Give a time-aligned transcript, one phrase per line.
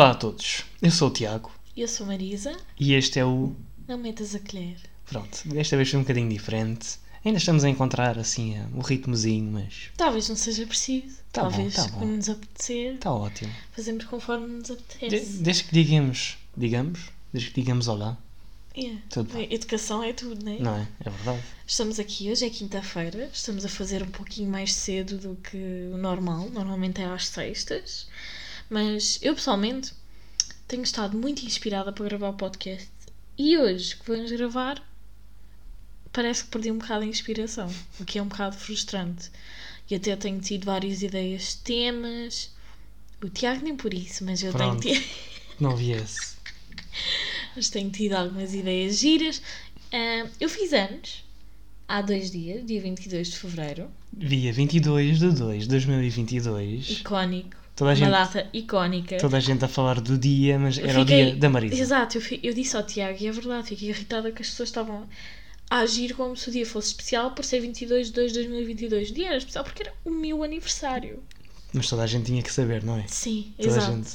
[0.00, 3.54] Olá a todos, eu sou o Tiago Eu sou Marisa, e este é o.
[3.86, 4.78] não metas a colher.
[5.04, 6.98] Pronto, desta vez foi um bocadinho diferente.
[7.22, 11.50] Ainda estamos a encontrar assim eh, o ritmozinho, mas Talvez não seja preciso, Tá bom,
[11.50, 11.98] talvez tá bom.
[11.98, 13.52] quando nos apetecer, está ótimo.
[13.72, 15.36] fazemos conforme nos De- apetece.
[15.42, 18.16] desde que digamos, digamos, desde que digamos olá,
[18.74, 19.02] Yeah.
[19.10, 19.52] tudo bem.
[19.52, 20.56] Educação é tudo, né?
[20.60, 20.88] Não é?
[21.04, 21.42] É verdade.
[21.66, 25.98] Estamos aqui, hoje é quinta-feira, estamos a fazer um pouquinho mais cedo do que o
[25.98, 28.08] normal, normalmente é às sextas,
[28.70, 29.92] mas eu pessoalmente
[30.70, 32.88] tenho estado muito inspirada para gravar o podcast
[33.36, 34.80] e hoje que vamos gravar
[36.12, 39.32] parece que perdi um bocado a inspiração, o que é um bocado frustrante.
[39.90, 42.52] E até tenho tido várias ideias de temas,
[43.20, 44.82] o Tiago nem por isso, mas eu tenho Pronto.
[44.82, 45.04] tido.
[45.58, 46.36] Não vi esse.
[47.56, 49.42] mas tenho tido algumas ideias giras.
[49.92, 51.24] Ah, eu fiz anos
[51.88, 53.90] há dois dias, dia 22 de fevereiro.
[54.12, 56.90] Dia 22 de 2 de 2022.
[56.90, 57.59] Icónico.
[57.80, 59.16] Toda a uma gente, data icónica.
[59.16, 61.74] toda a gente a falar do dia, mas Eu era fiquei- o dia da Marisa.
[61.80, 65.08] Exato, eu, eu disse ao Tiago, e é verdade, fiquei irritada que as pessoas estavam
[65.70, 69.10] a agir como se o dia fosse especial por ser 22 de 2 de 2022.
[69.10, 71.22] O dia era especial porque era o meu aniversário.
[71.72, 73.04] Mas toda a gente tinha que saber, não é?
[73.06, 73.92] Sim, Toda a exato.
[73.96, 74.10] gente.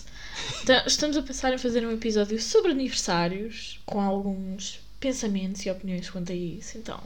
[0.64, 6.10] Então, estamos a pensar em fazer um episódio sobre aniversários, com alguns pensamentos e opiniões
[6.10, 6.78] quanto a isso.
[6.78, 7.00] Então,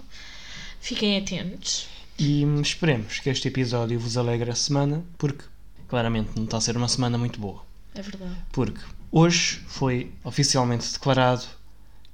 [0.82, 1.88] fiquem atentos.
[2.18, 5.44] E esperemos que este episódio vos alegre a semana, porque
[5.90, 7.62] claramente não está a ser uma semana muito boa.
[7.96, 8.36] É verdade.
[8.52, 8.80] Porque
[9.12, 11.46] hoje foi oficialmente declarado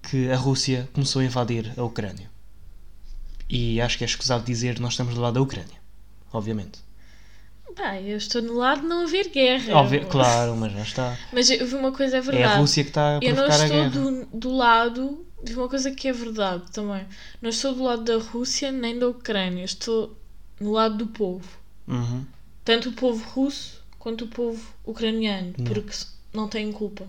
[0.02, 2.30] que a Rússia começou a invadir a Ucrânia.
[3.50, 5.80] E acho que é escusado dizer que nós estamos do lado da Ucrânia.
[6.34, 6.80] Obviamente.
[7.76, 9.76] Pá, eu estou no lado de não haver guerra.
[9.76, 11.18] Óbvio, claro, mas já está.
[11.34, 12.54] Mas eu vi uma coisa, é É verdade.
[12.54, 13.90] a Rússia que está a Eu não provocar a estou guerra.
[14.32, 17.06] do, do lado de uma coisa que é verdade também.
[17.42, 19.64] Não estou do lado da Rússia nem da Ucrânia.
[19.66, 20.16] Estou
[20.60, 21.48] no lado do povo.
[21.88, 22.26] Uhum.
[22.66, 25.54] Tanto o povo russo quanto o povo ucraniano.
[25.58, 25.66] Não.
[25.66, 25.96] Porque
[26.34, 27.08] não têm culpa.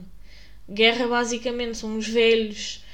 [0.71, 2.85] Guerra basicamente são os velhos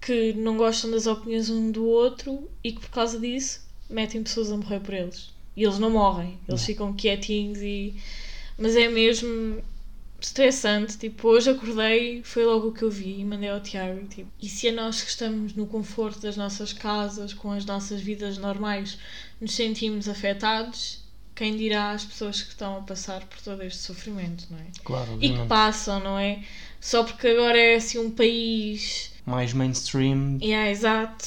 [0.00, 4.50] que não gostam das opiniões um do outro e que por causa disso metem pessoas
[4.50, 5.30] a morrer por eles.
[5.56, 6.38] E eles não morrem.
[6.48, 6.66] Eles Não.
[6.66, 7.94] ficam quietinhos e.
[8.58, 9.62] Mas é mesmo
[10.20, 10.98] estressante.
[10.98, 14.06] Tipo, hoje acordei, foi logo o que eu vi e mandei ao Tiago.
[14.06, 18.00] Tipo, e se a nós que estamos no conforto das nossas casas, com as nossas
[18.00, 18.98] vidas normais,
[19.40, 21.05] nos sentimos afetados,
[21.36, 24.64] quem dirá as pessoas que estão a passar por todo este sofrimento, não é?
[24.82, 25.48] Claro, E que obviamente.
[25.48, 26.42] passam, não é?
[26.80, 29.12] Só porque agora é assim um país.
[29.24, 30.38] Mais mainstream.
[30.40, 31.24] É exato.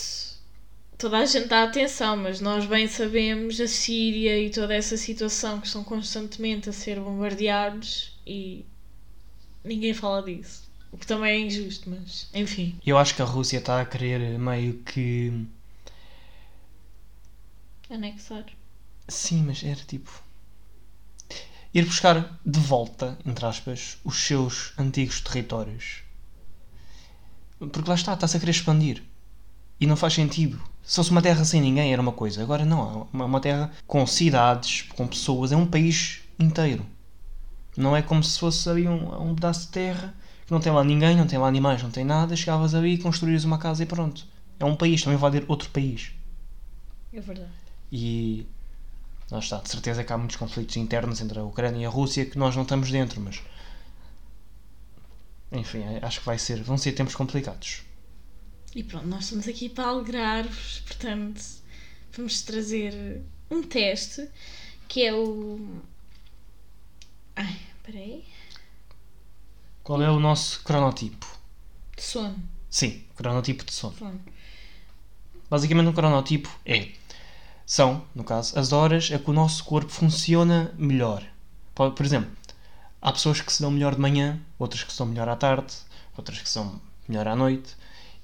[0.97, 5.61] Toda a gente dá atenção, mas nós bem sabemos a Síria e toda essa situação
[5.61, 8.65] que estão constantemente a ser bombardeados e
[9.63, 10.67] ninguém fala disso.
[10.91, 12.75] O que também é injusto, mas enfim.
[12.85, 15.45] Eu acho que a Rússia está a querer meio que.
[17.89, 18.45] Anexar.
[19.09, 20.23] Sim, mas era tipo.
[21.73, 26.03] Ir buscar de volta, entre aspas, os seus antigos territórios.
[27.59, 29.03] Porque lá está, está-se a querer expandir.
[29.79, 30.61] E não faz sentido.
[30.83, 32.41] Se fosse uma terra sem ninguém era uma coisa.
[32.41, 36.85] Agora não, é uma, terra com cidades, com pessoas, é um país inteiro.
[37.77, 40.13] Não é como se fosse ali um, um pedaço de terra
[40.45, 42.35] que não tem lá ninguém, não tem lá animais, não tem nada.
[42.35, 44.25] Chegavas ali construías uma casa e pronto.
[44.59, 46.11] É um país, estão a invadir outro país.
[47.13, 47.51] É verdade.
[47.91, 48.45] E
[49.31, 52.25] lá está, de certeza que há muitos conflitos internos entre a Ucrânia e a Rússia
[52.25, 53.41] que nós não estamos dentro, mas
[55.51, 57.83] enfim, acho que vai ser, vão ser tempos complicados.
[58.75, 61.41] E pronto, nós estamos aqui para alegrar-vos, portanto,
[62.15, 64.29] vamos trazer um teste
[64.87, 65.81] que é o.
[67.35, 68.25] Ai, peraí.
[69.83, 71.25] Qual é o nosso cronotipo?
[71.95, 72.37] De sono.
[72.69, 73.95] Sim, cronotipo de sono.
[73.97, 74.21] Sono.
[75.49, 76.91] Basicamente, um cronotipo é
[77.69, 81.23] são, no caso, as horas a que o nosso corpo funciona melhor.
[81.75, 82.31] Por, exemplo,
[82.99, 85.71] há pessoas que se dão melhor de manhã, outras que se dão melhor à tarde,
[86.17, 87.77] outras que se dão melhor à noite,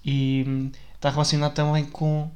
[0.03, 2.27] e está relacionado também com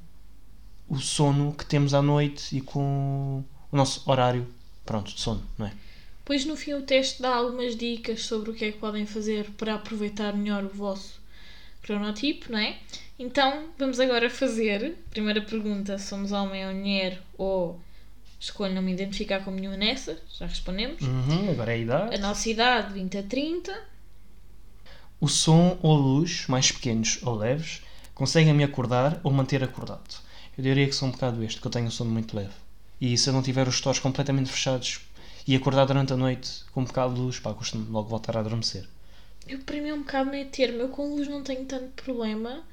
[0.87, 4.47] o sono que temos à noite e com o nosso horário,
[4.85, 5.73] pronto, de sono, não é?
[6.23, 9.49] Pois no fim o teste dá algumas dicas sobre o que é que podem fazer
[9.57, 11.19] para aproveitar melhor o vosso
[11.81, 12.77] cronotipo, não é?
[13.19, 14.97] Então vamos agora fazer.
[15.11, 17.21] Primeira pergunta: somos homem ou mulher?
[17.37, 17.79] Ou
[18.39, 20.17] escolho não me identificar com nenhuma nessas?
[20.37, 21.01] Já respondemos.
[21.01, 22.17] Uhum, agora é a A idade.
[22.19, 23.83] nossa idade, 20 a 30.
[25.19, 27.81] O som ou luz, mais pequenos ou leves,
[28.15, 30.15] conseguem me acordar ou manter acordado.
[30.57, 32.53] Eu diria que sou um bocado este, que eu tenho um sono muito leve.
[33.01, 35.01] E se eu não tiver os stores completamente fechados
[35.45, 38.39] e acordar durante a noite com um bocado de luz, pá, costumo logo voltar a
[38.39, 38.85] adormecer.
[39.47, 40.79] Eu para mim é um bocado meio termo.
[40.79, 42.63] Eu com luz não tenho tanto problema.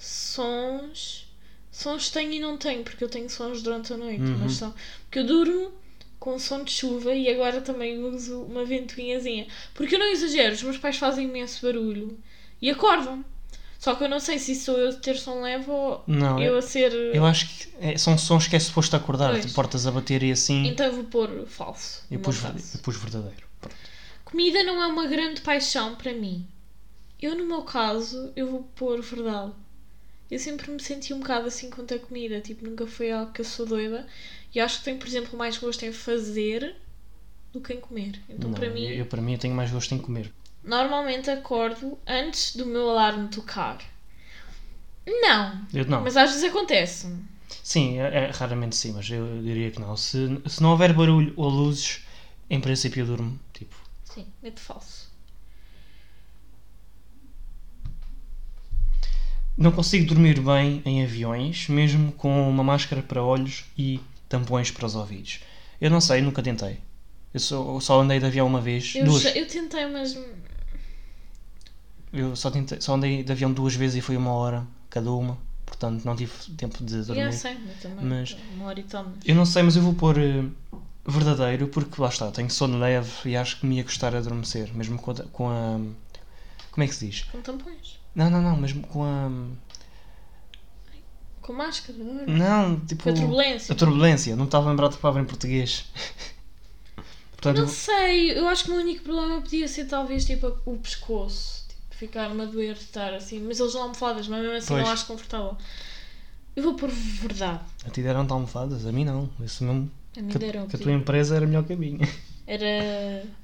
[0.00, 1.26] Sons.
[1.70, 4.22] Sons tenho e não tenho, porque eu tenho sons durante a noite.
[4.22, 4.38] Uhum.
[4.38, 4.74] Mas são.
[5.04, 5.72] Porque eu durmo
[6.18, 9.46] com som de chuva e agora também uso uma ventoinhazinha.
[9.74, 12.18] Porque eu não exagero, os meus pais fazem imenso barulho
[12.60, 13.24] e acordam.
[13.78, 16.58] Só que eu não sei se sou eu a ter som leve ou Não, eu
[16.58, 16.92] a ser.
[16.92, 19.42] eu acho que é- são sons que é suposto acordar, Pois.
[19.42, 20.66] tipo, portas a bater e assim.
[20.66, 22.04] Então eu vou pôr falso.
[22.10, 23.46] e pus, eu pus verdadeiro.
[23.58, 23.76] Pronto.
[24.26, 26.46] Comida não é uma grande paixão para mim.
[27.22, 29.52] Eu, no meu caso, eu vou pôr verdade.
[30.30, 32.40] Eu sempre me senti um bocado assim quanto a comida.
[32.40, 34.06] Tipo, nunca foi algo que eu sou doida.
[34.54, 36.76] E acho que tenho, por exemplo, mais gosto em fazer
[37.52, 38.20] do que em comer.
[38.28, 40.32] Então, Não, para mim, eu, para mim, eu tenho mais gosto em comer.
[40.62, 43.78] normalmente acordo antes do meu alarme tocar.
[45.06, 46.02] Não, Eu não.
[46.02, 47.08] mas às vezes acontece.
[47.62, 49.96] Sim, é, é raramente sim, mas eu, diria que não.
[49.96, 52.04] Se, se não houver barulho ou luzes,
[52.48, 53.38] em princípio eu durmo.
[53.52, 53.74] Tipo,
[54.04, 54.99] Sim, meto falso.
[59.60, 64.86] Não consigo dormir bem em aviões, mesmo com uma máscara para olhos e tampões para
[64.86, 65.40] os ouvidos.
[65.80, 66.78] Eu não sei, nunca tentei.
[67.32, 69.22] Eu só, eu só andei de avião uma vez, Eu, duas.
[69.22, 70.18] já- eu tentei, mas
[72.12, 75.38] Eu só, tentei, só andei de avião duas vezes e foi uma hora cada uma.
[75.64, 77.22] Portanto, não tive tempo de dormir.
[77.22, 78.04] já sei, eu também.
[78.04, 80.42] Mas- Uma hora e tal, mas- Eu não sei, mas eu vou pôr eh,
[81.06, 84.74] verdadeiro porque lá está, tenho sono leve e acho que me ia gostar de adormecer,
[84.74, 85.78] mesmo com a, com a.
[86.72, 87.22] Como é que se diz?
[87.30, 87.99] Com tampões.
[88.14, 89.30] Não, não, não, mesmo com a.
[91.42, 92.26] Com máscara, não?
[92.26, 93.02] Não, tipo.
[93.04, 93.72] Com a turbulência.
[93.72, 95.86] A turbulência, não estava a lembrar da palavra em português.
[97.32, 100.54] Portanto, Não eu- sei, eu acho que o meu único problema podia ser talvez tipo
[100.66, 101.64] o pescoço.
[101.68, 103.40] Tipo, ficar-me a doer de estar assim.
[103.40, 104.82] Mas eles dão almofadas, mas mesmo assim Pois.
[104.84, 105.56] não acho confortável.
[106.54, 107.60] Eu vou por verdade.
[107.86, 109.30] a ti deram almofadas, a mim não.
[109.42, 109.90] Isso mesmo.
[110.18, 110.66] A mim Que, deram.
[110.66, 112.06] que a tua empresa era melhor que a minha.
[112.46, 113.24] Era.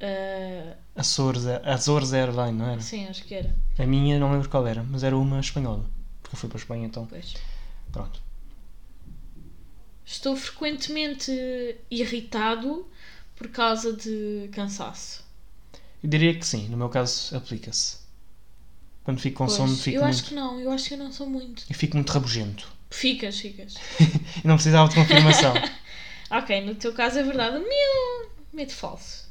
[0.00, 2.80] ah, Açores, Azores Airline, não era?
[2.80, 3.54] sim, acho que era.
[3.78, 5.84] A minha não lembro qual era, mas era uma espanhola.
[6.22, 7.06] Porque eu fui para a Espanha então.
[7.06, 7.34] Pois.
[7.92, 8.22] Pronto.
[10.04, 11.30] Estou frequentemente
[11.90, 12.86] irritado
[13.36, 15.24] por causa de cansaço.
[16.02, 17.98] Eu diria que sim, no meu caso aplica-se.
[19.02, 20.14] Quando fico com Pois, sono, fico eu muito.
[20.14, 21.64] acho que não, eu acho que eu não sou muito.
[21.68, 22.72] Eu fico muito rabugento.
[22.90, 23.74] Ficas, ficas.
[24.44, 25.52] Não precisava de confirmação.
[26.30, 27.56] ok, no teu caso é verdade.
[27.56, 29.23] O meu, medo falso.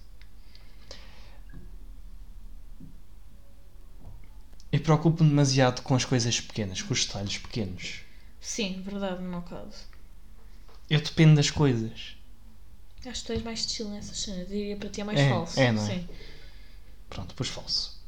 [4.83, 8.01] Preocupo-me demasiado com as coisas pequenas, com os detalhes pequenos.
[8.41, 9.85] Sim, verdade no meu caso.
[10.89, 12.15] Eu dependo das coisas.
[13.05, 14.47] Acho que tu és mais estilo nessas cenas.
[14.47, 15.59] Diria para ti é mais É, falso.
[15.59, 15.85] é, não é?
[15.87, 16.09] Sim.
[17.09, 18.01] Pronto, depois falso.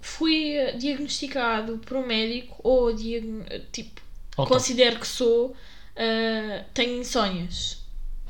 [0.00, 3.44] Fui eh, diagnosticado por um médico ou diagn...
[3.48, 4.00] eh, tipo,
[4.34, 5.54] considero que sou.
[5.94, 7.82] eh, tenho insónias.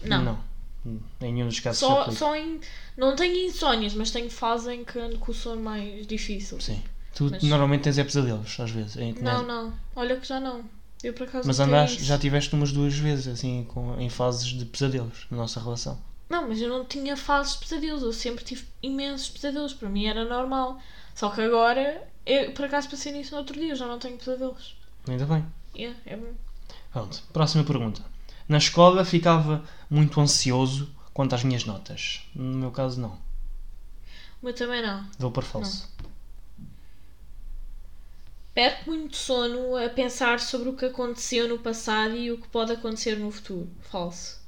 [0.02, 0.22] Não.
[0.24, 0.44] Não.
[1.20, 2.60] Em nenhum dos casos Só, só em.
[2.96, 6.60] Não tenho insónias, mas tenho fases em que ando com o sono mais difícil.
[6.60, 6.82] Sim.
[7.14, 8.96] Tu Mas- normalmente tens é pesadelos, às vezes.
[8.96, 9.72] em- Não, não.
[9.96, 10.64] Olha que já não.
[11.02, 14.64] Eu por acaso Mas andaste, já tiveste umas duas vezes, assim, com, em fases de
[14.64, 15.98] pesadelos na nossa relação.
[16.30, 18.02] Não, mas eu não tinha fases de pesadelos.
[18.02, 19.74] Eu sempre tive imensos pesadelos.
[19.74, 20.80] Para mim era normal.
[21.14, 23.72] Só que agora, eu por acaso passei nisso no outro dia.
[23.72, 24.74] Eu já não tenho pesadelos.
[25.08, 25.44] Ainda bem.
[25.76, 26.32] Yeah, é bom.
[26.92, 28.02] Pronto, próxima pergunta.
[28.48, 32.22] Na escola ficava muito ansioso quanto às minhas notas.
[32.34, 33.12] No meu caso, não.
[34.40, 35.06] O meu também não.
[35.18, 35.88] Vou por falso.
[38.54, 42.72] Perco muito sono a pensar sobre o que aconteceu no passado e o que pode
[42.72, 43.68] acontecer no futuro.
[43.80, 44.38] Falso.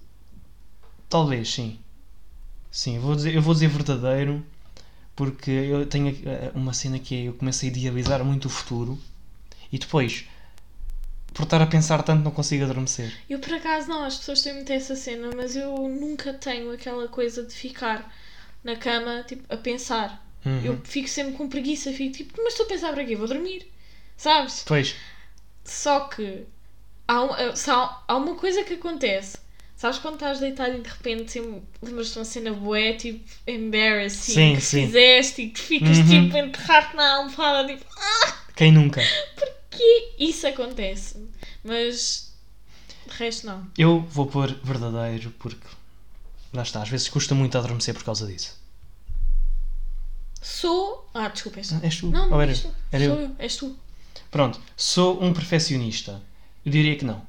[1.09, 1.79] Talvez, sim.
[2.71, 4.45] Sim, vou dizer, eu vou dizer verdadeiro
[5.17, 8.99] porque eu tenho eh, uma cena que é eu comecei a idealizar muito o futuro
[9.71, 10.27] e depois,
[11.35, 13.13] por estar a pensar tanto, não consigo adormecer.
[13.29, 17.09] Eu por acaso não, as pessoas têm muito essa cena, mas eu nunca tenho aquela
[17.09, 18.11] coisa de ficar
[18.63, 20.25] na cama tipo, a pensar.
[20.47, 20.61] Uhum.
[20.65, 23.17] Eu fico sempre com preguiça, fico tipo, mas estou a pensar para quê?
[23.17, 23.71] Vou dormir.
[24.17, 24.63] Sabes?
[24.67, 24.95] Pois,
[25.65, 26.45] Só que
[27.09, 29.39] há, um- eh, há, há uma coisa que acontece.
[29.77, 31.41] Sabes quando estás deitado e de repente
[31.83, 34.87] lembras-te de uma cena bué, tipo, embarrassing, Sim, que sim.
[34.87, 36.07] fizeste e que ficas Uhum.
[36.07, 37.85] tipo a enterrar-te na almofada, tipo,
[38.55, 39.03] quem nunca?
[39.77, 41.17] Que isso acontece.
[41.63, 42.33] Mas
[43.07, 43.67] de resto não.
[43.77, 45.67] Eu vou pôr verdadeiro porque
[46.53, 48.59] lá está, às vezes custa muito adormecer por causa disso.
[50.41, 51.09] Sou.
[51.15, 51.81] Ah, desculpa, és tu.
[51.83, 52.11] És tu?
[52.11, 52.75] Não, não era és tu.
[52.93, 53.21] Era Sou eu?
[53.23, 53.77] eu, és tu.
[54.31, 56.21] Pronto, sou um perfeccionista.
[56.65, 57.27] Eu diria que não.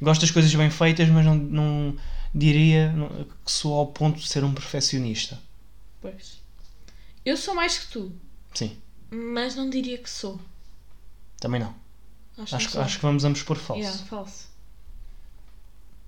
[0.00, 1.96] Gosto das coisas bem feitas, mas não, não
[2.34, 2.94] diria
[3.44, 5.38] que sou ao ponto de ser um perfeccionista.
[6.00, 6.38] Pois.
[7.24, 8.12] Eu sou mais que tu,
[8.54, 8.76] Sim,
[9.10, 10.40] mas não diria que sou.
[11.40, 11.74] Também não.
[12.38, 13.82] Acho, Acho, que acho que vamos ambos pôr falso.
[13.82, 14.48] Yeah, falso.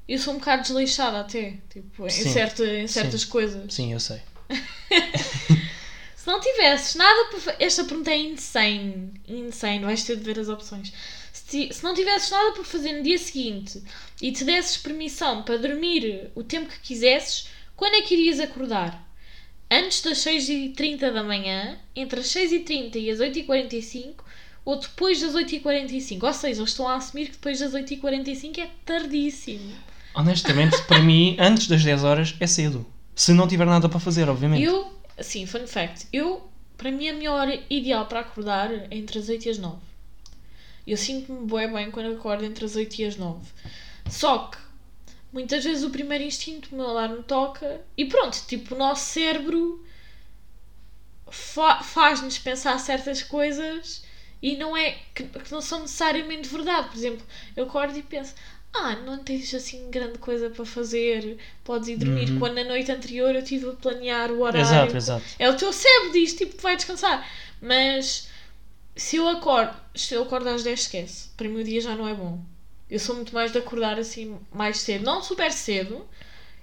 [0.09, 2.33] Eu sou um bocado desleixada até, tipo, em, Sim.
[2.33, 3.73] certa, em certas coisas.
[3.73, 4.21] Sim, eu sei.
[6.17, 9.13] Se não tivesses nada para Esta pergunta é insane.
[9.27, 9.85] Insane.
[9.85, 10.93] Vais ter de ver as opções.
[11.33, 13.83] Se ti- se não tivesses nada para fazer no dia seguinte
[14.21, 19.03] e te desses permissão para dormir o tempo que quisesses, quando é que irias acordar?
[19.71, 24.15] Antes das 6h30 da manhã, entre as 6h30 e as 8h45,
[24.65, 26.23] ou depois das 8h45?
[26.23, 29.75] Ou seja, eles estão a assumir que depois das 8h45 é tardíssimo.
[30.15, 32.87] Honestamente, para mim, antes das 10 horas é cedo.
[33.15, 34.63] Se não tiver nada para fazer, obviamente.
[34.63, 39.19] Eu, assim, fun fact, eu, para mim a minha hora ideal para acordar é entre
[39.19, 39.77] as 8 e as 9.
[40.87, 43.41] Eu sinto-me bué bem quando acordo entre as 8 e as 9.
[44.11, 44.59] Só que,
[45.33, 49.85] muitas vezes o primeiro instinto, o meu alarme toca e pronto, tipo, o nosso cérebro
[51.31, 54.02] fa- faz-nos pensar certas coisas
[54.43, 56.89] e não é, que, que não são necessariamente verdade.
[56.89, 57.25] Por exemplo,
[57.57, 58.35] eu acordo e penso,
[58.75, 62.31] ah, não tens assim grande coisa para fazer, podes ir dormir.
[62.31, 62.39] Uhum.
[62.39, 64.61] Quando na noite anterior eu estive a planear o horário.
[64.61, 65.25] Exato, exato.
[65.39, 67.27] É o teu cérebro diz, tipo, vai descansar.
[67.61, 68.29] Mas
[68.97, 71.29] se eu acordo, se eu acordo às 10, esquece.
[71.37, 72.43] Para mim o dia já não é bom.
[72.91, 75.05] Eu sou muito mais de acordar assim mais cedo.
[75.05, 76.07] Não super cedo.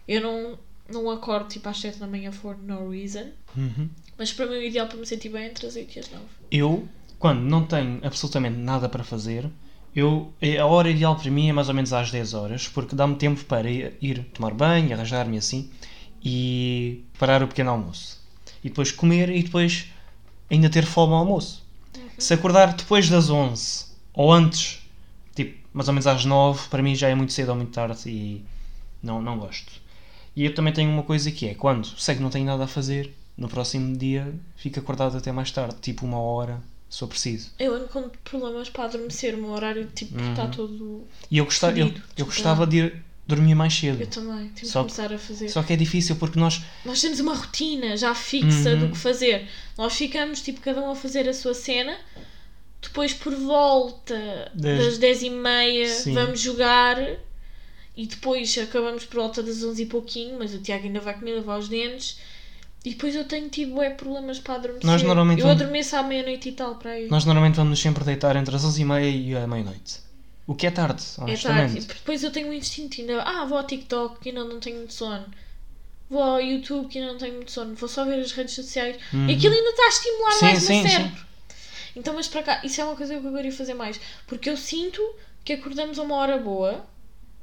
[0.07, 0.59] Eu não,
[0.89, 3.29] não acordo tipo às 7 da manhã for no reason.
[3.55, 3.89] Uhum.
[4.17, 6.09] Mas para mim o ideal para me sentir bem é entre as 8 e as
[6.09, 6.23] 9.
[6.51, 6.87] Eu,
[7.19, 9.49] quando não tenho absolutamente nada para fazer,
[9.93, 13.15] eu, a hora ideal para mim é mais ou menos às 10 horas, porque dá-me
[13.15, 15.69] tempo para ir, tomar banho, arranjar-me assim
[16.23, 18.19] e parar o pequeno almoço.
[18.63, 19.87] E depois comer e depois
[20.49, 21.63] ainda ter fome ao almoço.
[22.17, 24.79] Se acordar depois das 11 ou antes,
[25.35, 28.09] tipo mais ou menos às 9, para mim já é muito cedo ou muito tarde
[28.09, 28.43] e
[29.03, 29.71] não, não gosto.
[30.35, 32.67] E eu também tenho uma coisa que é, quando sei que não tenho nada a
[32.67, 37.51] fazer, no próximo dia fico acordado até mais tarde, tipo uma hora, se eu preciso.
[37.59, 39.35] Eu ando com problemas para adormecer.
[39.35, 41.07] O meu horário tipo está todo.
[41.29, 44.01] E eu, gosta, eu, eu desculpa gostava de ir dormir mais cedo.
[44.01, 44.49] Eu também.
[44.49, 45.49] Tenho Só que começar a fazer.
[45.49, 46.61] Só que é difícil porque nós.
[46.83, 48.79] Nós temos uma rotina já fixa Uhum.
[48.79, 49.47] do que fazer.
[49.77, 51.95] Nós ficamos, tipo, cada um a fazer a sua cena.
[52.81, 56.13] Depois, por volta Das- das 10 e meia, Sim.
[56.13, 56.97] vamos jogar.
[57.95, 60.39] E depois acabamos por volta das 11 e pouquinho.
[60.39, 62.17] Mas o Tiago ainda vai comer, lavar os dentes.
[62.85, 64.85] E depois eu tenho tido é, problemas para adormecer.
[64.89, 67.09] Nós normalmente eu vamos- adormeço à meia-noite e tal para aí.
[67.09, 69.99] Nós normalmente vamos sempre deitar entre as 11h30 e a meia-noite.
[70.47, 71.71] O que é tarde, É honestamente.
[71.73, 71.85] tarde.
[71.85, 73.21] Porque depois eu tenho um instinto ainda.
[73.23, 75.25] Ah, vou ao TikTok que ainda não tenho muito sono.
[76.09, 77.75] Vou ao YouTube que ainda não tenho muito sono.
[77.75, 78.97] Vou só ver as redes sociais.
[79.13, 79.29] Uhum.
[79.29, 80.97] E aquilo ainda está a estimular Sim, mais sim, o meu sim.
[80.97, 81.25] cérebro.
[81.95, 83.99] Então, mas para cá, isso é uma coisa que eu queria fazer mais.
[84.25, 85.01] Porque eu sinto
[85.43, 86.85] que acordamos a uma hora boa,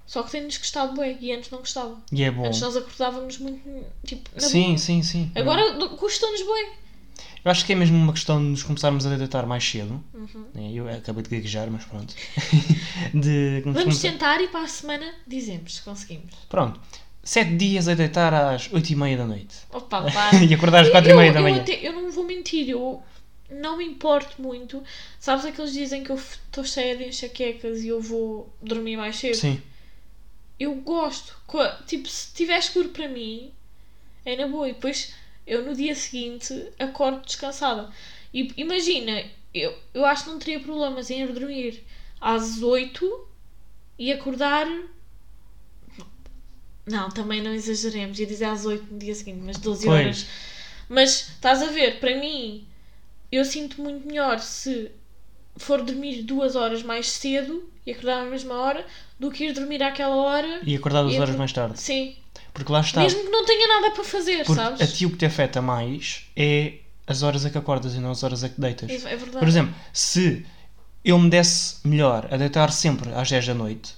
[0.07, 1.19] só que tem-nos gostado bem.
[1.21, 1.97] E antes não gostava.
[2.13, 2.47] E é bom.
[2.47, 3.63] Antes nós acordávamos muito,
[4.07, 4.79] tipo, Sim, boa.
[4.79, 5.31] sim, sim.
[5.35, 5.63] Agora
[5.97, 6.71] custa-nos bem.
[7.45, 10.03] Eu acho que é mesmo uma questão de nos começarmos a deitar mais cedo.
[10.13, 10.47] Uhum.
[10.53, 10.71] né?
[10.73, 12.13] Eu acabei de gaguejar, mas pronto.
[13.15, 16.33] de Vamos começar- tentar e para a semana dizemos se conseguimos.
[16.49, 16.81] Pronto.
[17.23, 19.57] Sete dias a deitar às 8h30 da noite.
[19.73, 20.31] Opa, pá.
[20.35, 21.61] e acordar às Eu- 4h30 da eu manhã.
[21.63, 23.03] até- eu não vou mentir, eu
[23.51, 24.83] não me importo muito.
[25.21, 29.37] Sabes aqueles dizem que eu estou cheia de enxaquecas e eu vou dormir mais cedo?
[29.37, 29.61] Sim.
[30.59, 31.37] Eu gosto.
[31.87, 33.53] Tipo, se tiver escuro para mim,
[34.25, 34.69] é na boa.
[34.69, 35.15] E depois
[35.47, 37.91] eu no dia seguinte acordo descansada.
[38.33, 41.85] E imagina, eu, eu acho que não teria problemas em ir dormir
[42.21, 43.29] às 8
[43.99, 44.67] e acordar.
[46.85, 48.19] Não, também não exageremos.
[48.19, 50.01] Ia dizer às 8 no dia seguinte, mas 12 Pois.
[50.01, 50.27] horas.
[50.89, 52.67] Mas estás a ver, para mim,
[53.31, 54.91] eu sinto muito melhor se
[55.57, 58.85] for dormir duas horas mais cedo e acordar à mesma hora
[59.19, 60.61] do que ir dormir àquela hora.
[60.63, 61.81] E acordar duas E horas mais tarde.
[61.81, 62.15] Sim.
[62.53, 63.03] Porque lá está.
[63.03, 64.81] Mesmo que não tenha nada para fazer, Porque sabes?
[64.81, 66.75] a ti o que te afeta mais é
[67.07, 68.91] as horas a que acordas e não as horas a que deitas.
[68.91, 69.39] É, é verdade.
[69.39, 70.45] Por exemplo, se
[71.05, 73.95] eu me desse melhor a deitar sempre às 10 da noite,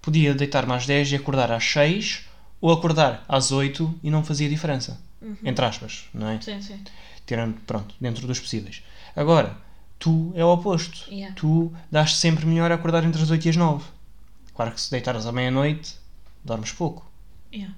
[0.00, 2.24] podia deitar-me às 10 e acordar às 6
[2.60, 5.00] ou acordar às 8 e não fazia diferença.
[5.20, 5.36] Uhum.
[5.44, 6.40] Entre aspas, não é?
[6.40, 6.80] Sim, sim.
[7.26, 8.82] Tirando, pronto, dentro dos possíveis.
[9.14, 9.56] Agora,
[10.02, 11.08] tu é o oposto.
[11.08, 11.32] Yeah.
[11.36, 13.84] Tu dás sempre melhor a acordar entre as 8 e as 9.
[14.52, 15.94] Claro que se deitares à meia-noite,
[16.44, 17.08] dormes pouco.
[17.54, 17.72] Yeah.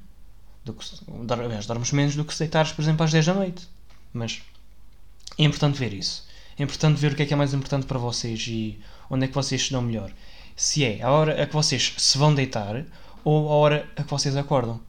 [0.64, 0.86] Do que,
[1.30, 3.68] aliás, dormes menos do que se deitares, por exemplo, às 10 da noite.
[4.10, 4.40] Mas
[5.36, 6.26] é importante ver isso.
[6.58, 9.28] É importante ver o que é que é mais importante para vocês e onde é
[9.28, 10.10] que vocês se dão melhor.
[10.56, 12.86] Se é a hora a que vocês se vão deitar
[13.22, 14.80] ou a hora a que vocês acordam.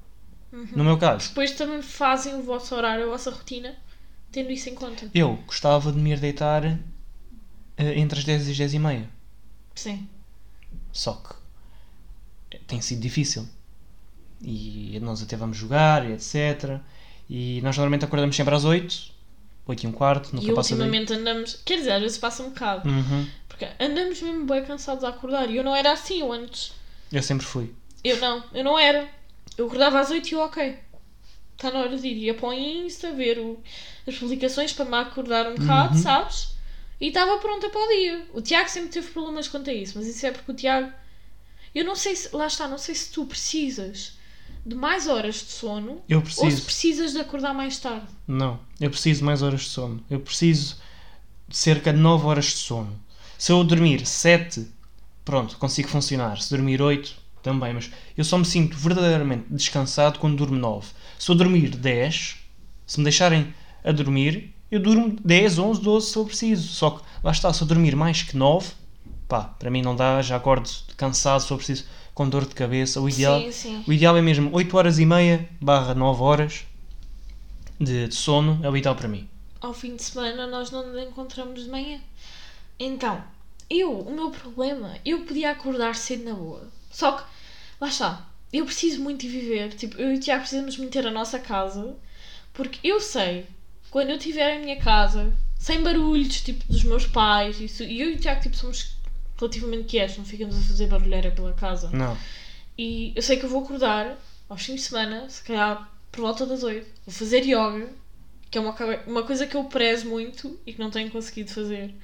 [0.74, 3.76] No meu caso, Depois também fazem o vosso horário, a vossa rotina,
[4.32, 5.10] tendo isso em conta.
[5.14, 6.80] eu gostava de me ir deitar
[7.78, 9.10] entre as 10 e as 10 e meia.
[9.74, 10.08] Sim.
[10.92, 13.48] Só que tem sido difícil.
[14.42, 16.80] E nós até vamos jogar e etc.
[17.30, 19.12] E nós normalmente acordamos sempre às 8,
[19.68, 20.86] 8 e um quarto, nunca e passa daí.
[20.88, 21.60] ultimamente andamos.
[21.66, 22.88] Quer dizer, às vezes passa um bocado.
[22.88, 23.28] Uhum.
[23.48, 25.50] Porque andamos mesmo bem cansados a acordar.
[25.50, 26.74] E eu não era assim eu antes.
[27.12, 27.74] Eu sempre fui.
[28.04, 29.10] Eu não, eu não era.
[29.58, 30.78] Eu acordava às 8 e eu, ok.
[31.56, 32.18] Está na hora de ir.
[32.18, 33.58] Ia para o Insta ver o-
[34.06, 36.02] as publicações para me acordar um bocado, Uhum.
[36.02, 36.55] sabes?
[37.00, 38.26] E estava pronta para o dia.
[38.34, 40.92] O Tiago sempre teve problemas quanto a isso, mas isso é porque o Tiago.
[41.74, 42.34] Eu não sei se.
[42.36, 44.18] Lá está, não sei se tu precisas
[44.66, 46.64] de mais horas de sono Eu ou se preciso.
[46.64, 48.08] precisas de acordar mais tarde.
[48.28, 50.04] Não, eu preciso de mais horas de sono.
[50.10, 50.78] Eu preciso
[51.48, 53.00] de cerca de 9 horas de sono.
[53.38, 54.66] Se eu dormir 7,
[55.24, 56.42] pronto, consigo funcionar.
[56.42, 57.74] Se dormir 8, também.
[57.74, 60.88] Mas eu só me sinto verdadeiramente descansado quando durmo 9.
[61.20, 62.38] Se eu dormir 10,
[62.88, 66.68] se me deixarem a dormir, eu durmo 10, 11, 12 se eu preciso.
[66.70, 68.72] Só que lá está, se eu dormir mais que 9,
[69.28, 73.00] pá, para mim não dá, já acordo cansado se eu preciso, com dor de cabeça.
[73.02, 73.84] O ideal, Sim, sim.
[73.88, 76.66] o ideal é mesmo 8 horas e meia barra 9 horas
[77.80, 79.28] de, de sono, é o ideal para mim.
[79.62, 82.00] Ao fim de semana nós não nos encontramos de manhã.
[82.80, 83.24] Então,
[83.70, 86.68] eu, o meu problema, eu podia acordar cedo na boa.
[86.92, 87.24] Só que,
[87.82, 89.74] lá está, eu preciso muito de viver.
[89.74, 91.96] Tipo, eu e o Tiago precisamos muito ter a nossa casa.
[92.54, 93.46] Porque eu sei,
[93.96, 98.10] quando eu tiver a minha casa, sem barulhos, tipo, dos meus pais, isso, e eu
[98.10, 98.98] e o Tiago, tipo, somos
[99.40, 101.90] relativamente quietos, não ficamos a fazer barulheira pela casa.
[101.94, 102.18] Não.
[102.78, 104.18] E eu sei que eu vou acordar
[104.50, 106.86] aos fins de semana, se calhar por volta das 8.
[107.06, 107.88] Vou fazer yoga,
[108.52, 108.76] que é uma,
[109.08, 111.96] uma coisa que eu prezo muito e que não tenho conseguido fazer.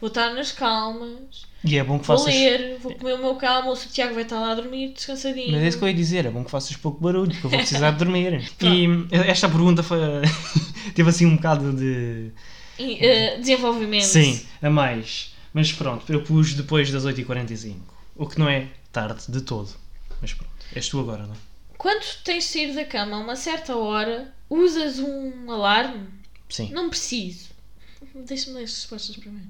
[0.00, 2.32] Vou estar nas calmas, E é bom que vou faças.
[2.32, 5.50] ler, vou comer o meu calmo, o Tiago vai estar lá a dormir descansadinho.
[5.50, 7.50] Mas é isso que eu ia dizer, é bom que faças pouco barulho, porque eu
[7.50, 8.48] vou precisar de dormir.
[8.62, 9.98] e esta pergunta foi.
[10.94, 12.30] Teve assim um bocado de.
[12.78, 14.04] E, eh, desenvolvimento.
[14.04, 15.34] Sim, a mais.
[15.52, 17.76] Mas pronto, eu pus depois das 8h45.
[18.16, 19.70] O que não é tarde de todo.
[20.20, 21.36] Mas pronto, és tu agora, não é?
[21.76, 26.08] Quando tens de sair da cama a uma certa hora, usas um alarme?
[26.48, 26.70] Sim.
[26.72, 27.50] Não preciso.
[28.14, 29.48] Deixa-me ler as respostas mim.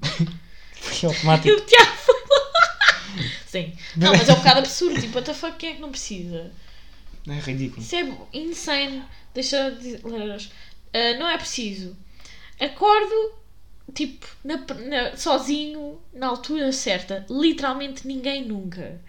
[0.73, 1.55] Foi E automático.
[2.05, 3.23] foi lá.
[3.45, 3.73] Sim.
[3.95, 4.99] Não, mas é um bocado absurdo.
[4.99, 6.51] Tipo, what the fuck, quem é que não precisa?
[7.27, 7.81] É ridículo.
[7.81, 9.03] Isso é insane.
[9.33, 10.01] Deixa eu dizer.
[10.03, 10.49] ler as-
[10.93, 11.95] Ah, não é preciso.
[12.59, 13.33] Acordo,
[13.93, 17.25] tipo, na- na- sozinho, na altura certa.
[17.29, 19.01] Literalmente ninguém nunca.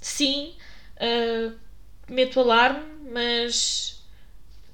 [0.00, 0.54] Sim,
[0.98, 1.52] ah,
[2.08, 4.02] meto alarme, mas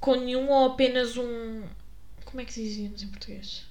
[0.00, 1.62] com nenhum ou apenas um.
[2.24, 3.64] Como é que dizíamos em português?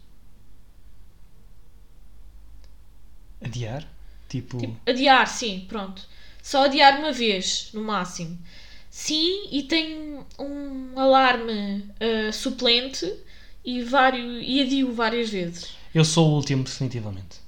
[3.42, 3.88] Adiar?
[4.28, 4.58] Tipo.
[4.60, 6.02] Tipo, adiar, sim, pronto.
[6.42, 8.38] Só adiar uma vez, no máximo.
[9.00, 13.10] Sim, e tenho um alarme ah, suplente
[13.64, 15.70] e, vários, e adio várias vezes.
[15.96, 17.40] Eu sou o último, definitivamente.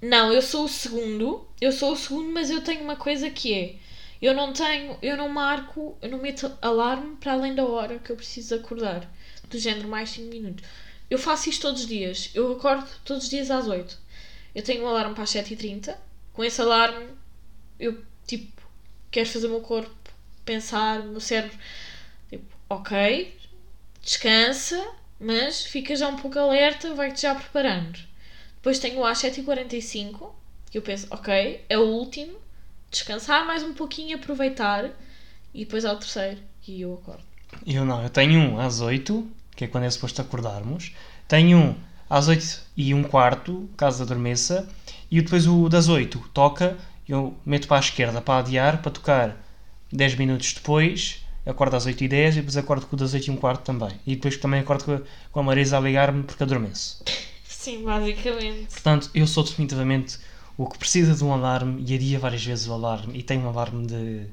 [0.00, 1.46] Não, eu sou o segundo.
[1.60, 3.74] Eu sou o segundo, mas eu tenho uma coisa que é.
[4.22, 8.10] Eu não tenho, eu não marco, eu não meto alarme para além da hora que
[8.10, 9.06] eu preciso acordar.
[9.50, 10.64] Do género mais 5 minutos.
[11.10, 12.30] Eu faço isto todos os dias.
[12.34, 13.98] Eu acordo todos os dias às 8.
[14.54, 15.94] Eu tenho um alarme para as 7h30.
[16.32, 17.06] Com esse alarme,
[17.78, 18.62] eu, tipo,
[19.10, 20.05] quero fazer o meu corpo
[20.46, 21.56] pensar, o meu cérebro,
[22.30, 23.36] tipo, ok,
[24.02, 24.82] descansa,
[25.20, 27.98] mas fica já um pouco alerta, vai-te já preparando.
[28.54, 30.30] Depois tenho às 7h45,
[30.70, 32.38] que eu penso, ok, é o último,
[32.90, 34.90] descansar mais um pouquinho, aproveitar,
[35.52, 37.24] e depois há o terceiro, e eu acordo.
[37.66, 40.92] Eu não, eu tenho um às 8, que é quando é suposto acordarmos.
[41.26, 41.74] Tenho um
[42.08, 44.68] às 8 e um quarto, caso adormeça.
[45.10, 46.76] E depois o das 8 toca,
[47.08, 49.45] eu meto para a esquerda para adiar, para tocar
[49.92, 51.22] 10 minutos depois.
[51.44, 53.62] Acordo às 8 e 10 e depois acordo com o das 8 e um quarto
[53.62, 53.90] também.
[54.06, 57.04] E depois também acordo com a, Marisa a ligar-me porque adormeço.
[57.46, 58.66] Sim, basicamente.
[58.70, 60.18] Portanto, eu sou definitivamente
[60.56, 63.16] o que precisa de um alarme e adia várias vezes o alarme.
[63.18, 64.26] E tenho um alarme de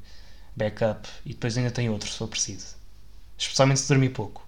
[0.56, 2.76] backup e depois ainda tenho outro se for preciso.
[3.38, 4.48] Especialmente se dormir pouco.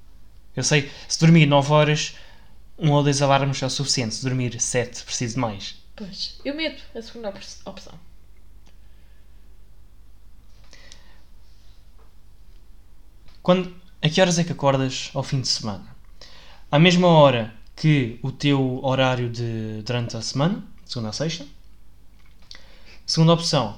[0.55, 2.15] Eu sei, se dormir 9 horas,
[2.79, 4.15] um ou dois alarmes é o suficiente.
[4.15, 5.75] Se dormir 7, preciso de mais.
[5.95, 7.93] Pois, eu meto a segunda op- opção.
[13.45, 13.63] Quando,
[14.01, 15.85] a que horas é que acordas ao fim de semana?
[16.71, 21.45] À mesma hora que o teu horário de, durante a semana, segunda a sexta.
[23.05, 23.77] Segunda opção,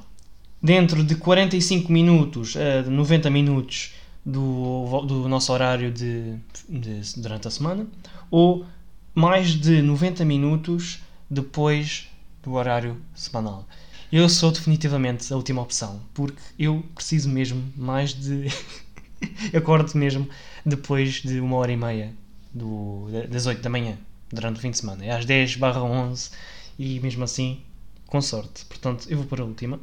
[0.62, 3.94] dentro de 45 minutos a 90 minutos
[4.26, 6.36] do, do nosso horário de,
[6.70, 7.86] de- durante a semana,
[8.32, 8.66] ou
[9.14, 11.00] mais de 90 minutos
[11.30, 12.08] depois
[12.42, 13.66] do horário semanal.
[14.12, 18.48] Eu sou definitivamente a última opção, porque eu preciso mesmo mais de.
[19.52, 20.30] eu acordo mesmo
[20.66, 22.14] depois de uma hora e meia
[22.54, 23.98] do, das 8 da manhã,
[24.32, 25.06] durante o fim de semana.
[25.06, 26.30] É às 10 barra 11
[26.78, 27.62] e mesmo assim,
[28.06, 28.66] com sorte.
[28.66, 29.80] Portanto, eu vou para a última.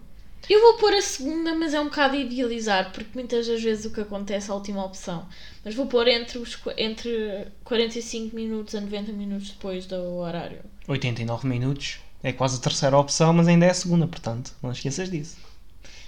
[0.49, 3.91] Eu vou pôr a segunda, mas é um bocado idealizar, porque muitas das vezes o
[3.91, 5.27] que acontece é a última opção.
[5.65, 10.61] Mas vou pôr entre, os, entre 45 minutos a 90 minutos depois do horário.
[10.87, 15.11] 89 minutos é quase a terceira opção, mas ainda é a segunda, portanto, não esqueças
[15.11, 15.39] disso.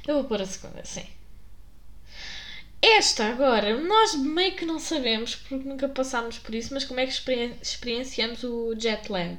[0.06, 1.04] Eu vou pôr a segunda, sim.
[2.98, 7.06] Esta agora, nós meio que não sabemos, porque nunca passámos por isso, mas como é
[7.06, 9.38] que experien- experienciamos o jet lag?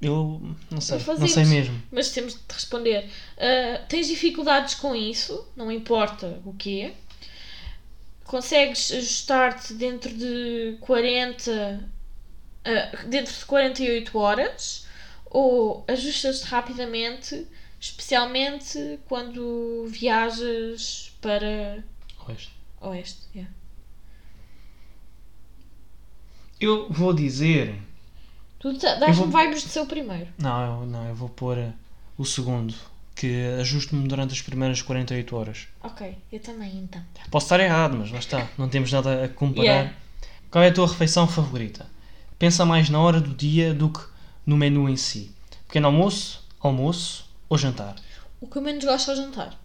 [0.00, 1.82] Eu não sei, Para não sei mesmo.
[1.92, 3.08] Mas temos de responder.
[3.38, 6.92] Ah, tens dificuldades com isso, não importa o quê.
[8.24, 11.90] Consegues ajustar-te dentro de 40.
[12.64, 14.86] ah, dentro de 48 horas
[15.26, 17.46] ou ajustas-te rapidamente,
[17.80, 21.84] especialmente quando viajas para
[22.28, 22.52] Oeste.
[22.80, 23.20] oeste.
[23.34, 23.52] yeah.
[26.60, 27.80] Eu vou dizer.
[28.58, 30.28] Tu dás-me vou- vibes de ser o primeiro.
[30.38, 31.72] Não, eu, não, eu vou pôr uh,
[32.18, 32.74] o segundo.
[33.14, 35.68] Que ajuste-me durante as primeiras 48 horas.
[35.82, 37.02] Ok, eu também então.
[37.30, 38.48] Posso estar errado, mas lá está.
[38.56, 39.64] Não temos nada a comparar.
[39.64, 39.94] Yeah.
[40.50, 41.86] Qual é a tua refeição favorita?
[42.38, 44.00] Pensa mais na hora do dia do que
[44.46, 45.34] no menu em si.
[45.66, 47.96] Pequeno almoço, almoço ou jantar?
[48.40, 49.60] O que eu menos gosto é o jantar.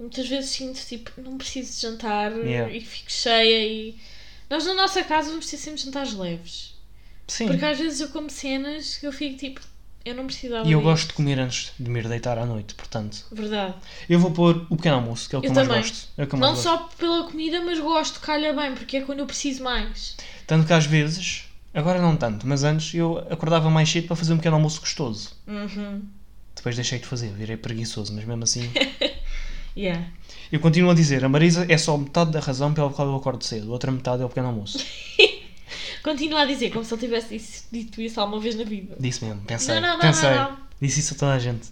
[0.00, 2.74] Muitas vezes sinto tipo, não preciso de jantar Yeah.
[2.74, 3.96] e fico cheia e.
[4.48, 6.74] Nós na nossa casa vamos ter sempre jantares leves.
[7.28, 7.46] Sim.
[7.46, 9.60] Porque às vezes eu como cenas que eu fico tipo,
[10.04, 12.74] eu não precisava E eu gosto de comer antes de me ir deitar à noite,
[12.74, 13.24] portanto.
[13.30, 13.74] Verdade.
[14.08, 15.82] Eu vou pôr o pequeno almoço, que é o que eu, Eu mais também.
[15.82, 16.08] gosto.
[16.16, 16.62] É que eu Não gosto.
[16.62, 20.16] só pela comida, mas gosto, calha bem, porque é quando eu preciso mais.
[20.46, 24.32] Tanto que às vezes, agora não tanto, mas antes eu acordava mais cedo para fazer
[24.32, 25.30] um pequeno almoço gostoso.
[25.46, 26.02] Uhum.
[26.56, 28.68] Depois deixei de fazer, virei preguiçoso, mas mesmo assim.
[29.76, 30.08] Yeah.
[30.50, 33.44] eu continuo a dizer, a Marisa é só metade da razão pela qual eu acordo
[33.44, 34.84] cedo, a outra metade é o pequeno almoço.
[36.02, 38.96] Continua a dizer, como se ele tivesse dito isso alguma vez na vida.
[38.98, 39.74] Disse mesmo, pensei.
[39.74, 40.30] Não, não, não, pensei.
[40.30, 40.58] não, não.
[40.80, 41.68] Disse isso a toda a gente.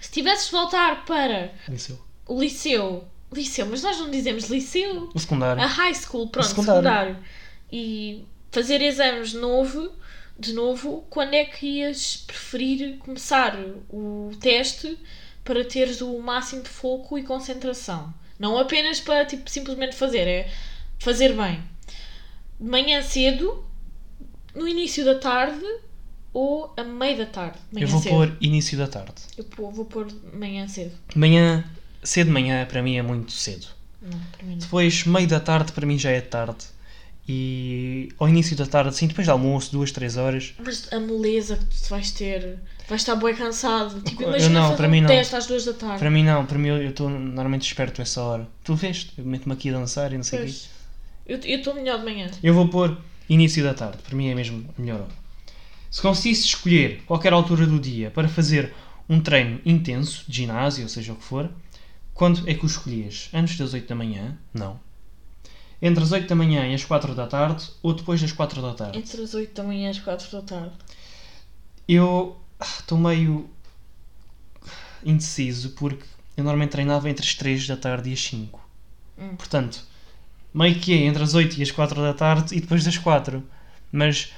[0.00, 2.00] Se tivesses de voltar para Disse eu.
[2.26, 3.04] o liceu.
[3.32, 5.10] Liceu, mas nós não dizemos liceu.
[5.14, 5.62] O secundário.
[5.62, 6.82] A high school, pronto, secundário.
[6.82, 7.16] secundário.
[7.70, 9.90] E fazer exames de novo,
[10.38, 13.58] de novo, quando é que ias preferir começar
[13.90, 14.98] o teste
[15.44, 18.12] para teres o máximo de foco e concentração?
[18.38, 20.50] Não apenas para tipo, simplesmente fazer, é
[20.98, 21.62] fazer bem.
[22.58, 23.64] De manhã cedo,
[24.54, 25.64] no início da tarde
[26.32, 27.58] ou a meio da tarde.
[27.72, 28.12] Eu vou cedo.
[28.12, 29.12] pôr início da tarde.
[29.36, 30.92] Eu pô- vou pôr manhã cedo.
[31.14, 31.64] Manhã,
[32.02, 33.66] cedo de manhã, para mim é muito cedo.
[34.02, 34.58] Não, para mim não.
[34.58, 36.64] Depois, meio da tarde, para mim já é tarde.
[37.26, 41.56] E ao início da tarde, assim, depois do almoço, duas, três horas, Mas a moleza
[41.56, 44.00] que tu vais ter, vais estar bem cansado.
[44.02, 45.08] Tipo, Eu imagina não, fazer para mim não.
[45.08, 45.98] teste às duas da tarde.
[45.98, 48.46] Para mim não, para mim eu estou normalmente esperto essa hora.
[48.62, 49.10] Tu vês?
[49.16, 50.54] Eu meto-me aqui a dançar e não sei o quê.
[51.26, 52.30] Eu eu estou melhor de manhã.
[52.42, 55.24] Eu vou pôr início da tarde, para mim é mesmo a melhor hora.
[55.90, 58.74] Se conseguisse escolher qualquer altura do dia para fazer
[59.08, 61.48] um treino intenso, de ginásio, ou seja o que for,
[62.12, 63.30] quando é que o escolhias?
[63.32, 64.36] Antes das 8 da manhã?
[64.52, 64.78] Não.
[65.84, 68.72] Entre as 8 da manhã e as 4 da tarde ou depois das 4 da
[68.72, 68.98] tarde?
[68.98, 70.72] Entre as 8 da manhã e as 4 da tarde.
[71.86, 73.50] Eu ah, estou meio
[75.04, 76.06] indeciso porque
[76.38, 78.66] eu normalmente treinava entre as 3 da tarde e as 5.
[79.18, 79.36] Hum.
[79.36, 79.84] Portanto,
[80.54, 83.44] meio que é entre as 8 e as 4 da tarde e depois das 4.
[83.92, 84.32] Mas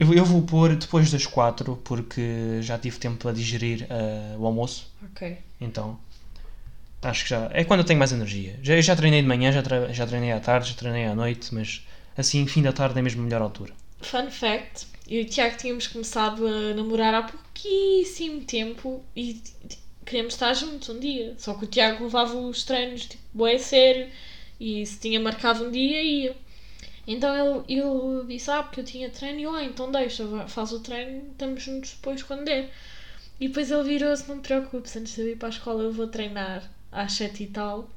[0.00, 4.46] eu, eu vou pôr depois das 4 porque já tive tempo para digerir ah, o
[4.46, 4.90] almoço.
[5.04, 5.36] Ok.
[5.60, 5.98] Então
[7.02, 8.58] acho que já é quando eu tenho mais energia.
[8.62, 9.62] Já, já treinei de manhã, já,
[9.92, 11.86] já treinei à tarde, já treinei à noite, mas
[12.16, 13.72] assim, fim da tarde é mesmo a melhor altura.
[14.00, 19.42] Fun fact: eu e o Tiago tínhamos começado a namorar há pouquíssimo tempo e
[20.04, 21.34] queríamos estar juntos um dia.
[21.38, 24.08] Só que o Tiago levava os treinos tipo, bué a sério
[24.60, 26.36] e se tinha marcado um dia ia.
[27.06, 30.72] Então ele, ele disse: Ah, porque eu tinha treino e eu, ah, então deixa, faz
[30.72, 32.70] o treino, estamos juntos depois quando der.
[33.40, 35.92] E depois ele virou-se: Não te preocupes, antes de eu ir para a escola eu
[35.92, 37.88] vou treinar às sete e tal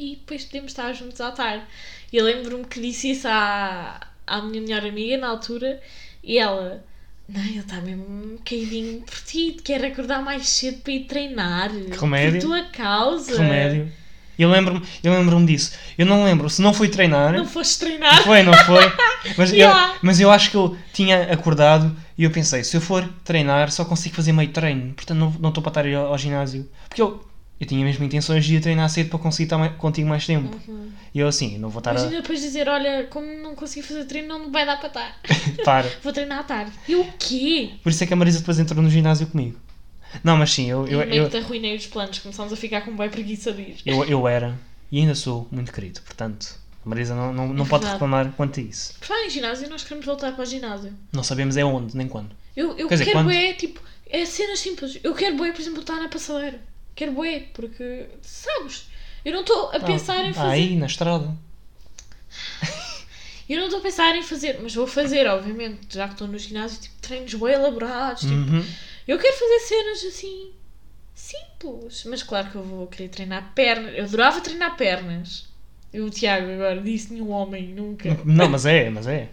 [0.00, 1.64] e depois podemos estar juntos à tarde.
[2.12, 5.80] E eu lembro-me que disse isso à, à minha melhor amiga na altura
[6.24, 6.82] e ela.
[7.28, 11.70] Não, ele está mesmo caidinho por ti, quer acordar mais cedo para ir treinar.
[11.70, 12.40] Que remédio.
[12.40, 13.32] Por tua causa.
[13.32, 13.92] Que remédio.
[14.36, 15.72] Eu lembro-me eu lembro disso.
[15.98, 17.34] Eu não lembro se não fui treinar.
[17.34, 18.22] Não foste treinar.
[18.24, 18.82] Foi, não foi?
[19.36, 19.92] Mas, Yeah.
[19.92, 23.70] eu, mas eu acho que eu tinha acordado e eu pensei, se eu for treinar,
[23.70, 24.94] só consigo fazer meio treino.
[24.94, 26.66] Portanto, não não estou para estar ao ginásio.
[26.88, 27.22] Porque eu,
[27.60, 30.56] eu tinha mesmo intenções de ir treinar cedo para conseguir estar contigo mais tempo.
[30.66, 30.90] Uhum.
[31.14, 32.06] E eu assim, não vou estar Mas a.
[32.06, 35.20] depois dizer, olha, como não consegui fazer treino, não vai dar para estar.
[35.64, 35.88] Para.
[36.02, 36.72] Vou treinar à tarde.
[36.88, 37.72] E o quê?
[37.82, 39.58] Por isso é que a Marisa depois entrou no ginásio comigo.
[40.24, 43.08] Não, mas sim, eu, eu, Eu, eu, arruinei os planos, começámos a ficar com bem
[43.10, 43.76] preguiça de ir.
[43.86, 44.58] eu, eu era
[44.90, 46.00] e ainda sou muito querido.
[46.00, 48.94] Portanto, a Marisa não, não, não É pode reclamar quanto a isso.
[48.98, 50.92] Por falar em ginásio, nós queremos voltar para o ginásio.
[51.12, 52.30] Não sabemos é onde, nem quando.
[52.56, 54.98] Eu, eu Quer dizer, quero quando- bué, tipo, é cenas simples.
[55.04, 56.60] Eu quero bué, por exemplo, estar na passadeira.
[57.00, 58.84] Quero bué, porque, sabes,
[59.24, 60.48] eu não estou a pensar em Ah, fazer.
[60.50, 61.34] Aí, na estrada.
[63.48, 66.38] Eu não estou a pensar em fazer, mas vou fazer, obviamente, já que estou no
[66.38, 68.20] ginásio, tipo, treinos bem elaborados.
[68.20, 68.64] Tipo, Uhum.
[69.08, 70.50] eu quero fazer cenas assim,
[71.14, 72.04] simples.
[72.04, 73.94] Mas claro que eu vou querer treinar pernas.
[73.96, 75.48] Eu adorava treinar pernas.
[75.94, 78.14] Eu, o Tiago, agora, disse nenhum homem, nunca.
[78.26, 79.30] Não, mas é, mas é.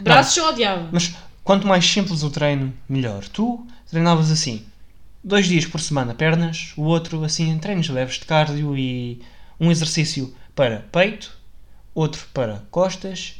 [0.00, 0.88] Braços eu odiava.
[0.90, 1.14] Mas
[1.44, 3.22] quanto mais simples o treino, melhor.
[3.28, 4.66] Tu treinavas assim,
[5.22, 9.20] dois dias por semana pernas, o outro assim treinos leves de cardio e
[9.60, 11.36] um exercício para peito,
[11.94, 13.36] outro para costas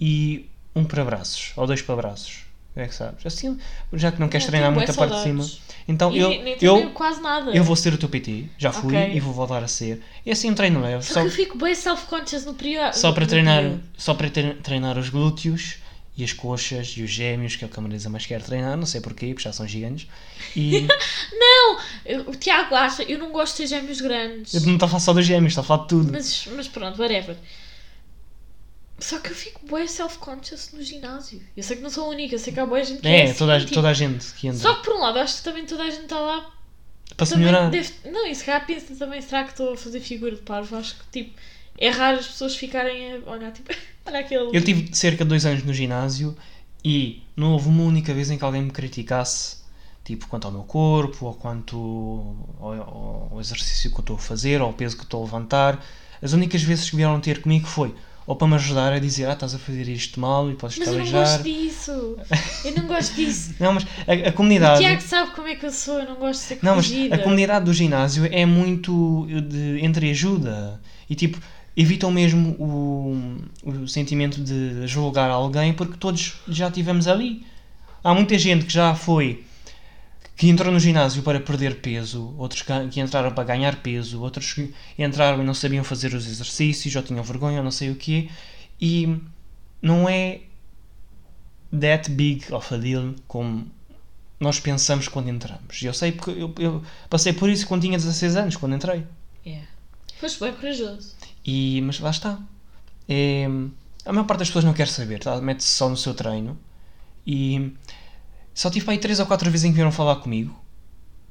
[0.00, 2.44] e um para braços, ou dois para braços.
[2.76, 3.26] É que sabes?
[3.26, 3.58] Assim,
[3.92, 5.72] já que não queres Eu treinar tenho muito a bué parte de cima.
[5.88, 7.50] Então E eu, eu, quase nada.
[7.50, 9.12] eu vou ser o teu PT, já fui Ok.
[9.12, 10.00] e vou voltar a ser.
[10.24, 12.94] E assim um treino leve, Só, só, que eu fico bem self-conscious no período.
[12.94, 13.82] só para treinar, período.
[13.98, 15.78] só para tre- treinar os glúteos
[16.16, 18.76] e as coxas e os gêmeos, que é o que a Marisa mais quer treinar,
[18.76, 20.06] não sei porquê, porque já são gigantes.
[20.56, 20.86] E
[22.04, 24.54] Eu- O Tiago acha, eu não gosto de ter gêmeos grandes.
[24.54, 26.12] eu não estou a falar só dos gêmeos, estou a falar de tudo.
[26.12, 27.36] Mas, mas pronto, whatever.
[28.98, 31.40] Só que eu fico bem self-conscious no ginásio.
[31.56, 33.20] Eu sei que não sou a única, eu sei que há boa gente que é,
[33.20, 34.60] É, assim, toda, a, tipo, toda a gente que entra.
[34.60, 36.50] Só que por um lado, acho que também toda a gente está lá
[37.16, 37.70] para se melhorar.
[37.70, 40.76] deve- Não, e se calhar pensa também, será que estou a fazer figura de parvo?
[40.76, 41.38] Acho que tipo,
[41.78, 43.72] é raro as pessoas ficarem a olhar tipo,
[44.06, 44.50] olha aquele.
[44.56, 46.36] Eu tive cerca de dois anos no ginásio
[46.84, 49.58] e não houve uma única vez em que alguém me criticasse,
[50.04, 51.76] tipo, quanto ao meu corpo, ou quanto
[52.60, 52.72] ao,
[53.32, 55.84] ao- exercício que eu estou a fazer, ou ao peso que estou a levantar.
[56.22, 57.94] As únicas vezes que vieram ter comigo foi
[58.26, 60.86] ou para me ajudar a dizer, ah, estás a fazer isto mal e podes Mas
[60.88, 62.16] eu não gosto disso.
[62.64, 63.54] Eu não gosto disso.
[63.58, 64.78] Não, mas a, a O comunidade.
[64.80, 67.14] Tiago sabe como é que eu sou, eu não gosto de ser Não, mas corrigida.
[67.16, 71.40] a comunidade do ginásio é muito de entreajuda e tipo
[71.80, 77.46] evitam mesmo o, o sentimento de julgar alguém porque todos já estivemos ali.
[78.04, 79.44] Há muita gente que já foi
[80.36, 84.72] que entrou no ginásio para perder peso, outros que entraram para ganhar peso, outros que
[84.98, 88.30] entraram e não sabiam fazer os exercícios, ou tinham vergonha, ou não sei o quê,
[88.80, 89.18] e
[89.82, 90.40] não é
[91.78, 93.70] that big of a deal como
[94.38, 95.82] nós pensamos quando entramos.
[95.82, 99.04] Eu sei porque eu, eu passei por isso quando tinha 16 anos, quando entrei.
[99.44, 99.68] Yeah.
[100.18, 101.14] Foste bem corajoso.
[101.44, 102.38] E, mas lá está.
[103.08, 103.46] É,
[104.04, 105.40] a maior parte das pessoas não quer saber, tá?
[105.40, 106.58] mete-se só no seu treino.
[107.26, 107.72] E
[108.54, 110.58] só tive para aí 3 ou 4 vezes em que vieram falar comigo,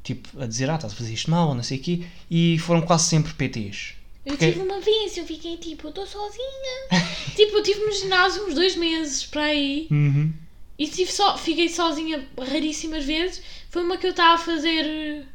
[0.03, 2.57] tipo, a dizer, ah, estás a fazer isto mal, ou não sei o quê, e
[2.59, 3.95] foram quase sempre PTs.
[4.25, 6.89] Eu Porque- tive uma vez, eu fiquei tipo, eu estou sozinha.
[7.35, 9.87] tipo, eu estive no ginásio uns dois meses para aí.
[9.89, 10.33] Uhum.
[10.77, 13.41] E tive só, fiquei sozinha raríssimas vezes.
[13.69, 15.25] Foi uma que eu estava a fazer.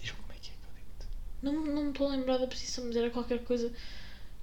[0.00, 1.10] Diz-me como é que é que eu digo.
[1.44, 3.70] Não, não me estou a lembrar da precisão, mas era qualquer coisa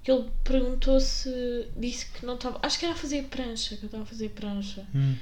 [0.02, 1.66] que ele perguntou se.
[1.76, 2.58] Disse que não estava.
[2.62, 4.86] Acho que era a fazer prancha, que eu estava a fazer prancha.
[4.94, 5.16] Hum,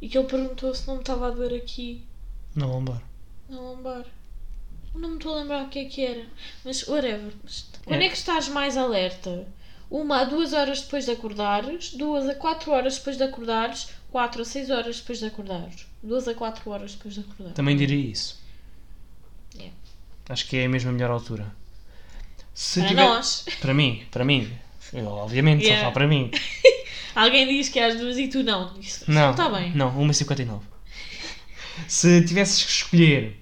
[0.00, 2.02] E que ele perguntou se não me estava a doer aqui
[2.54, 3.02] não, lombar.
[3.48, 4.04] na lombar.
[4.94, 6.26] Não me estou a lembrar o que é que era.
[6.64, 7.32] Mas whatever.
[7.44, 8.06] Mas Quando é.
[8.06, 8.08] É.
[8.08, 9.46] que estás mais alerta?
[9.90, 14.42] Uma a duas horas depois de acordares, duas a quatro horas depois de acordares, quatro
[14.42, 15.86] a seis horas depois de acordares.
[16.02, 17.54] Duas a quatro horas depois de acordares.
[17.54, 18.40] Também diria isso.
[20.28, 21.46] Acho que é a mesma melhor altura.
[22.54, 23.44] Se Para tiver- nós.
[23.60, 24.50] Para mim, para mim.
[24.92, 25.78] Eu, obviamente, Yeah.
[25.78, 26.30] só falo para mim.
[27.14, 28.66] Alguém diz que é às duas e tu não.
[28.78, 29.72] Isso isso Não, está bem.
[29.74, 30.60] Não, 1,59.
[31.88, 33.40] Se tivesses que escolher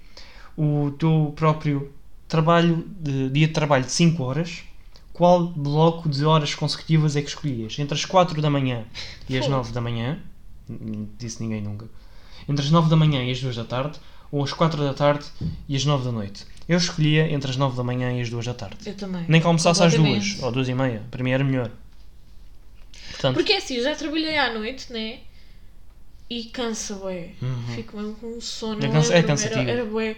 [0.57, 1.92] o teu próprio
[2.29, 4.62] trabalho, de, dia de trabalho de 5 horas,
[5.12, 7.79] qual bloco de horas consecutivas é que escolhias?
[7.79, 8.85] Entre as 4 da manhã
[9.29, 9.57] e as Fogo.
[9.57, 10.18] 9 da manhã,
[11.18, 11.88] disse ninguém nunca,
[12.49, 13.99] entre as 9 da manhã e as 2 da tarde,
[14.35, 15.25] ou as 4 da tarde
[15.68, 16.44] e as 9 da noite.
[16.68, 18.77] Eu escolhia entre as 9 da manhã e as 2 da tarde.
[18.87, 19.25] Eu também.
[19.29, 20.44] Nem que almoçasse às 2 Completamente.
[20.44, 21.70] ou 2 e meia, para mim era melhor.
[23.11, 25.18] Portanto, Porque assim, eu já trabalhei à noite, né?
[26.29, 27.29] E cansa, bué.
[27.40, 27.75] Uhum.
[27.75, 28.85] Fico mesmo com sono.
[28.85, 29.61] É cansa- é cansativo.
[29.61, 30.16] Era, era.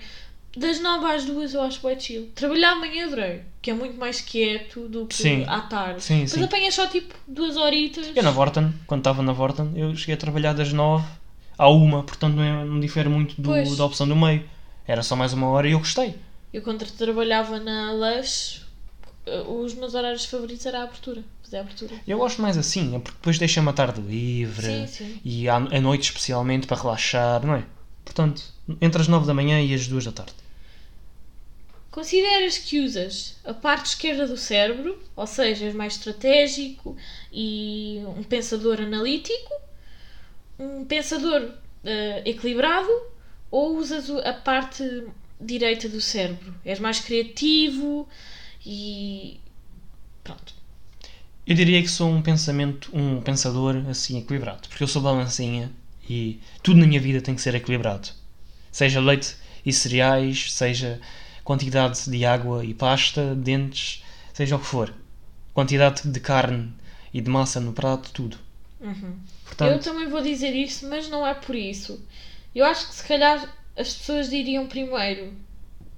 [0.56, 2.30] Das 9 às 2 eu acho bué chill.
[2.34, 3.42] Trabalhar amanhã adorei.
[3.60, 5.44] Que é muito mais quieto do que Sim.
[5.46, 6.02] à tarde.
[6.02, 6.42] sim, Mas sim.
[6.44, 8.10] apanhas só tipo duas horitas.
[8.14, 11.04] Eu na Vorten, quando estava na Vorten, eu cheguei a trabalhar das 9
[11.58, 13.76] à 1, portanto não, é- não difere muito do- Pois.
[13.76, 14.48] da opção do meio.
[14.86, 16.14] Era só mais uma hora e eu gostei.
[16.52, 18.62] Eu quando trabalhava na Lush,
[19.26, 21.22] eh, os meus horários favoritos era a abertura.
[21.42, 21.94] Fazer a abertura.
[22.06, 25.20] Eu gosto mais assim, é porque depois deixa-me a tarde livre Sim, sim.
[25.24, 27.64] e à, à noite especialmente para relaxar, não é?
[28.04, 28.42] Portanto,
[28.80, 30.32] entre as 9 da manhã e as 2 da tarde.
[31.90, 36.94] Consideras que usas a parte esquerda do cérebro, ou seja, és mais estratégico
[37.32, 39.50] e um pensador analítico,
[40.58, 41.50] um pensador
[41.84, 42.88] eh, equilibrado,
[43.50, 45.04] ou usas a parte
[45.40, 46.54] direita do cérebro?
[46.64, 48.08] És mais criativo
[48.64, 49.38] e.
[50.24, 50.54] Pronto.
[51.46, 55.70] Eu diria que sou um pensamento, um pensador assim equilibrado, porque eu sou balancinha
[56.08, 58.08] e tudo na minha vida tem que ser equilibrado.
[58.72, 61.00] Seja leite e cereais, seja
[61.44, 64.92] quantidade de água e pasta, dentes, seja o que for.
[65.54, 66.72] Quantidade de carne
[67.14, 68.36] e de massa no prato, tudo.
[68.80, 69.14] Uhum.
[69.14, 72.00] Eu Portanto, também vou dizer isso, mas não é por isso.
[72.54, 73.38] Eu acho que se calhar
[73.76, 75.32] as pessoas diriam primeiro,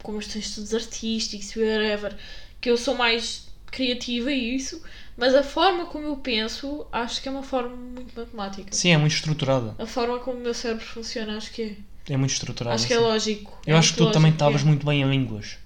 [0.03, 2.17] como os textos artísticos e whatever,
[2.61, 4.83] que eu sou mais criativa e isso,
[5.17, 8.73] mas a forma como eu penso acho que é uma forma muito matemática.
[8.73, 9.75] Sim, é muito estruturada.
[9.79, 12.12] A forma como o meu cérebro funciona acho que é.
[12.12, 12.75] É muito estruturada.
[12.75, 13.59] Acho que é lógico.
[13.67, 14.64] Eu É acho que tu também lógico, estavas é.
[14.64, 15.59] muito bem em línguas.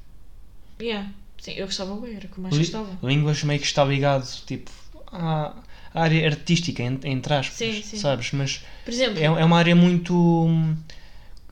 [0.81, 1.11] Yeah.
[1.39, 2.99] Sim, eu gostava bem, era o que eu mais gostava.
[3.03, 4.71] Línguas meio que está ligado, tipo,
[5.13, 5.55] à
[5.95, 7.99] área artística, en- entre aspas, Sim, sim.
[7.99, 8.33] sabes?
[8.33, 10.13] Mas exemplo, é, é uma área muito.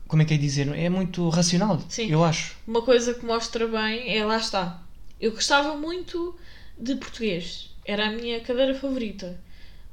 [0.08, 0.68] Como é que é dizer?
[0.76, 2.08] É muito racional, Sim.
[2.10, 2.56] eu acho.
[2.66, 4.82] uma coisa que mostra bem é lá está.
[5.20, 6.36] Eu gostava muito
[6.78, 7.70] de português.
[7.84, 9.38] Era a minha cadeira favorita.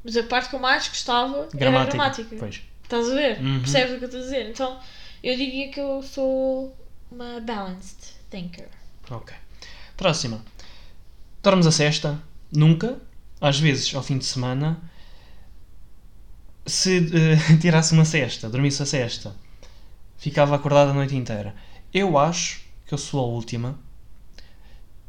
[0.04, 2.36] Mas a parte que eu mais gostava era a gramática.
[2.40, 2.62] Pois.
[2.84, 3.40] Estás a ver?
[3.42, 3.60] Uhum.
[3.60, 4.50] Percebes o que eu estou a dizer?
[4.50, 4.80] Então,
[5.24, 6.76] eu diria que eu sou
[7.12, 7.98] uma balanced
[8.32, 8.68] thinker.
[9.12, 9.36] Ok.
[9.98, 10.44] Próxima.
[11.44, 12.20] Dormes a cesta?
[12.52, 12.98] Nunca.
[13.40, 14.80] Às vezes, ao fim de semana.
[16.66, 19.34] Se eh, tirasse uma cesta, dormisse a cesta,
[20.18, 21.56] ficava acordado a noite inteira.
[21.94, 23.80] Eu acho que eu sou a última.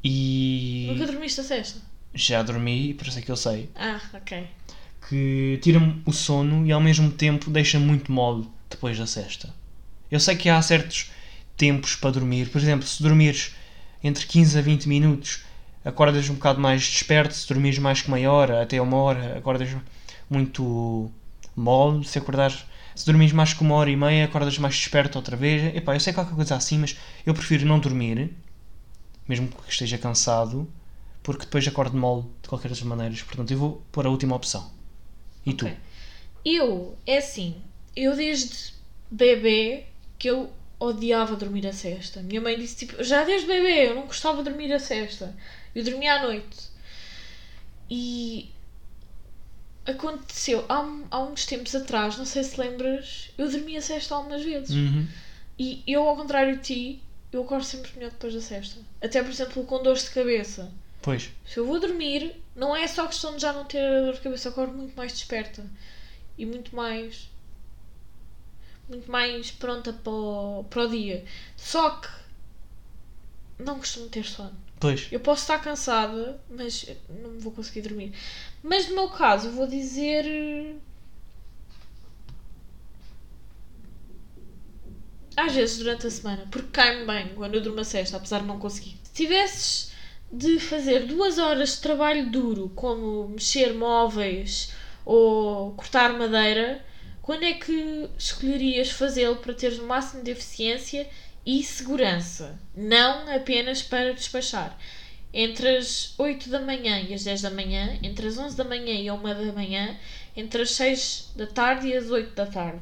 [0.04, 1.80] E Nunca dormiste a sexta?
[2.14, 3.68] já dormi, por isso é que eu sei.
[3.74, 4.46] Ah, ok.
[5.08, 9.52] Que tira-me o sono e ao mesmo tempo deixa muito mole depois da cesta.
[10.10, 11.10] Eu sei que há certos
[11.56, 12.48] tempos para dormir.
[12.50, 13.54] Por exemplo, se dormires
[14.02, 15.44] entre 15 a 20 minutos,
[15.88, 17.34] acordas um bocado mais desperto.
[17.34, 19.68] Se dormires mais que meia hora, até uma hora, acordas
[20.28, 21.10] muito
[21.56, 22.04] mole.
[22.04, 25.74] Se acordares, se dormires mais que uma hora e meia, acordas mais desperto outra vez.
[25.74, 28.30] Epá, eu sei qualquer coisa assim, mas eu prefiro não dormir,
[29.26, 30.68] mesmo que esteja cansado,
[31.22, 33.22] porque depois acordo mole de qualquer das maneiras.
[33.22, 34.70] Portanto, eu vou pôr a última opção.
[35.46, 35.54] E Ok.
[35.54, 35.76] tu?
[36.44, 37.56] Eu, é assim,
[37.96, 38.74] eu desde
[39.10, 39.86] bebê
[40.18, 42.22] que eu odiava dormir a cesta.
[42.22, 45.34] Minha mãe disse tipo, já desde bebê eu não gostava de dormir a cesta.
[45.74, 46.68] Eu dormia à noite.
[47.90, 48.50] E
[49.86, 54.44] aconteceu há, há uns tempos atrás, não sei se lembras, eu dormia a cesta algumas
[54.44, 54.70] vezes.
[54.70, 55.08] Uhum.
[55.58, 57.02] E eu, ao contrário de ti,
[57.32, 58.80] eu acordo sempre melhor depois da cesta.
[59.02, 60.70] Até, por exemplo, com dores de cabeça.
[61.02, 61.30] Pois.
[61.46, 64.20] Se eu vou dormir, não é só questão de já não ter a dor de
[64.20, 65.64] cabeça, eu acordo muito mais desperta
[66.36, 67.30] e muito mais.
[68.88, 71.24] muito mais pronta para o, para o dia.
[71.56, 72.08] Só que
[73.58, 74.56] não costumo ter sono.
[74.80, 75.08] Pois.
[75.10, 78.12] Eu posso estar cansada, mas não vou conseguir dormir.
[78.62, 80.76] Mas no meu caso, vou dizer.
[85.36, 88.46] Às vezes durante a semana, porque cai-me bem quando eu durmo a sexta, apesar de
[88.46, 88.96] não conseguir.
[89.04, 89.92] Se tivesses
[90.32, 94.72] de fazer duas horas de trabalho duro, como mexer móveis
[95.04, 96.84] ou cortar madeira,
[97.22, 101.08] quando é que escolherias fazê-lo para teres o máximo de eficiência
[101.48, 102.60] e segurança?
[102.76, 104.76] Não apenas para despachar.
[105.32, 108.92] Entre as 8 da manhã e as 10 da manhã, entre as 11 da manhã
[108.92, 109.96] e a 1 da manhã,
[110.36, 112.80] entre as 6 da tarde e as 8 da tarde.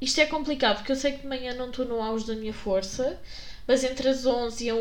[0.00, 2.54] Isto é complicado porque eu sei que de manhã não estou no auge da minha
[2.54, 3.20] força,
[3.68, 4.78] mas entre as 11 e a 1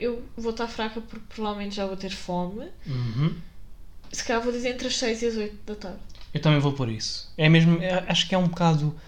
[0.00, 2.66] eu vou estar fraca porque provavelmente já vou ter fome.
[2.86, 3.36] Uhum.
[4.10, 6.00] Se calhar vou dizer entre as 6 e as 8 da tarde.
[6.32, 7.30] Eu também vou por isso.
[7.36, 7.82] É mesmo.
[7.82, 8.98] é- acho que é um bocado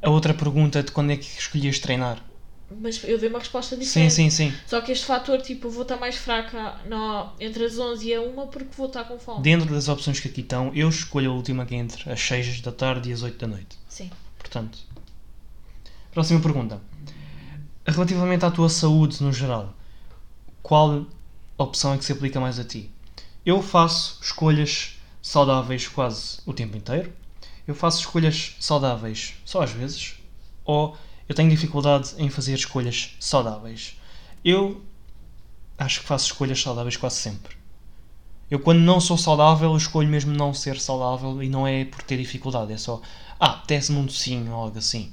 [0.00, 2.22] a outra pergunta de quando é que escolhias treinar.
[2.70, 4.12] Mas eu dei uma resposta Sim, diferente.
[4.12, 4.52] sim, sim.
[4.66, 8.20] Só que este fator, tipo, vou estar mais fraca no, entre as 11 e a
[8.20, 9.42] 1 porque vou estar com fome.
[9.42, 12.60] Dentro das opções que aqui estão, eu escolho a última que é entre as 6
[12.62, 13.78] da tarde e as 8 da noite.
[13.88, 14.10] Sim.
[14.38, 14.78] Portanto.
[16.10, 16.80] Próxima pergunta.
[17.86, 19.72] Relativamente à tua saúde no geral,
[20.60, 21.06] qual
[21.56, 22.90] opção é que se aplica mais a ti?
[23.44, 27.12] Eu faço escolhas saudáveis quase o tempo inteiro.
[27.64, 30.14] Eu faço escolhas saudáveis só às vezes.
[30.64, 30.96] Ou
[31.28, 33.96] eu tenho dificuldade em fazer escolhas saudáveis.
[34.44, 34.82] Eu
[35.78, 37.56] acho que faço escolhas saudáveis quase sempre.
[38.50, 42.02] Eu, quando não sou saudável, eu escolho mesmo não ser saudável e não é por
[42.02, 43.02] ter dificuldade, é só,
[43.40, 45.12] ah, apetece-me um docinho ou algo assim.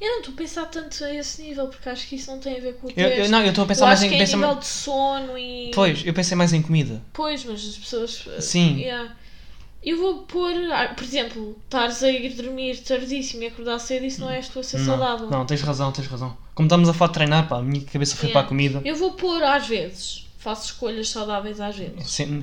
[0.00, 2.56] Eu não estou a pensar tanto a esse nível porque acho que isso não tem
[2.56, 3.18] a ver com o Eu, teste.
[3.20, 4.08] eu- não, eu estou a Eu pensar mais acho em.
[4.10, 5.70] que é pensa- nível de sono e.
[5.74, 7.02] Pois, eu pensei mais em comida.
[7.14, 8.26] Pois, mas as pessoas.
[8.26, 8.76] uh, Sim.
[8.78, 9.14] yeah.
[9.82, 10.52] Eu vou pôr.
[10.72, 14.58] ah, Por exemplo, estares a ir dormir tardíssimo e acordar cedo, isso não é tu
[14.58, 15.30] a ser saudável.
[15.30, 16.36] Não, tens razão, tens razão.
[16.54, 18.40] Como estamos a falar de treinar, pá, a minha cabeça foi Yeah.
[18.40, 18.80] para a comida.
[18.84, 20.26] Eu vou pôr às vezes.
[20.38, 22.10] Faço escolhas saudáveis às vezes.
[22.10, 22.42] Sim,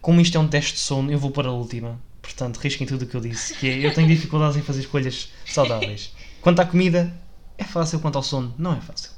[0.00, 1.98] Como isto é um teste de sono, eu vou para a última.
[2.20, 3.54] Portanto, risquem tudo o que eu disse.
[3.54, 6.12] Que é, eu tenho dificuldades em fazer escolhas saudáveis.
[6.42, 7.14] Quanto à comida,
[7.56, 8.00] é fácil.
[8.00, 9.10] Quanto ao sono, não é fácil.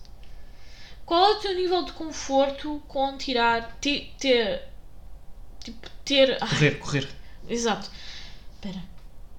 [1.04, 3.76] Qual é o teu nível de conforto com tirar.
[3.80, 4.12] Ter.
[4.18, 4.62] ter
[5.64, 6.32] tipo, ter.
[6.40, 7.09] ai, Correr, correr.
[7.49, 7.90] Exato.
[8.55, 8.82] Espera,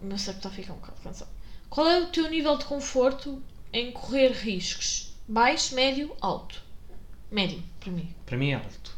[0.01, 1.29] o meu cérebro está a ficar um bocado cansado.
[1.69, 3.41] Qual é o teu nível de conforto
[3.73, 5.13] em correr riscos?
[5.27, 6.61] Baixo, médio, alto?
[7.31, 8.15] Médio, para mim.
[8.25, 8.95] Para mim é alto.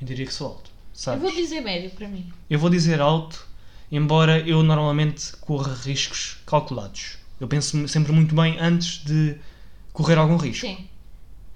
[0.00, 0.70] Eu diria que sou alto.
[0.92, 1.22] Sabes?
[1.22, 2.32] Eu vou dizer médio para mim.
[2.48, 3.46] Eu vou dizer alto,
[3.92, 7.18] embora eu normalmente corra riscos calculados.
[7.38, 9.38] Eu penso sempre muito bem antes de
[9.92, 10.66] correr algum risco.
[10.66, 10.88] Sim.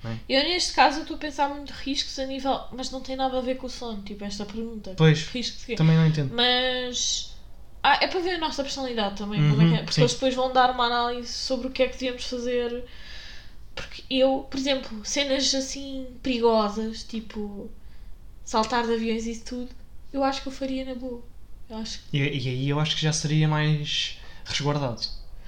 [0.04, 0.18] Não é?
[0.28, 2.60] Eu neste caso estou a pensar muito riscos a nível.
[2.72, 4.94] Mas não tem nada a ver com o sono, tipo, esta pergunta.
[4.96, 5.74] Pois, Riscos quê?
[5.74, 6.32] também não entendo.
[6.34, 7.34] Mas.
[7.82, 9.78] Ah, é para ver a nossa personalidade também, como Uhum, é que é.
[9.82, 10.00] Porque sim.
[10.02, 12.84] eles depois vão dar uma análise sobre o que é que devemos fazer.
[13.74, 17.70] Porque eu, por exemplo, cenas assim perigosas, tipo
[18.44, 19.70] saltar de aviões e isso tudo,
[20.12, 21.22] eu acho que eu faria na boa.
[21.68, 22.16] Eu acho que.
[22.16, 25.02] E, e aí eu acho que já seria mais resguardado.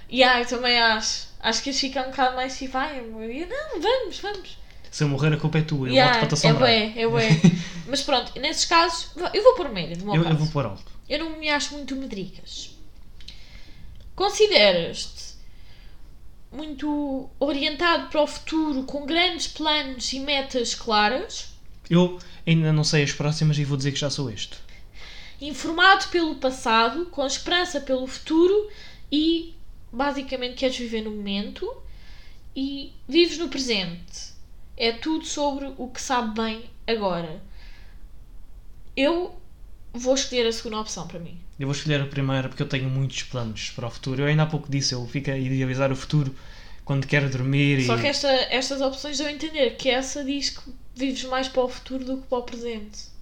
[0.08, 1.28] E ah, eu também acho.
[1.48, 4.58] Acho que eles ficam um bocado mais tipo, ai, amor, e eu, não, vamos, vamos.
[4.90, 5.88] Se eu morrer, a culpa é tua.
[5.88, 6.68] Eu Yeah, volto para te é assombrar.
[6.68, 7.28] bué, é bué.
[7.88, 10.34] Mas pronto, nesses casos, eu vou pôr médio, no meu eu, caso.
[10.34, 10.84] eu vou pôr alto.
[11.08, 12.70] Eu não me acho muito medricas.
[14.14, 15.36] Consideras-te
[16.52, 21.48] muito orientado para o futuro, com grandes planos e metas claras,
[21.90, 24.56] Eu ainda não sei as próximas e vou dizer que já sou este.
[25.40, 28.70] informado pelo passado, com esperança pelo futuro
[29.12, 29.54] e
[29.96, 31.82] basicamente queres viver no momento
[32.54, 34.36] e vives no presente.
[34.76, 37.42] É tudo sobre o que sabe bem agora.
[38.94, 39.40] Eu
[39.92, 41.38] vou escolher a segunda opção para mim.
[41.58, 44.22] Eu vou escolher a primeira porque eu tenho muitos planos para o futuro.
[44.22, 46.34] Eu ainda há pouco disse, eu fico a idealizar o futuro
[46.84, 48.00] quando quero dormir Só e...
[48.02, 51.68] que esta, estas opções dão a entender que essa diz que vives mais para o
[51.68, 53.15] futuro do que para o presente.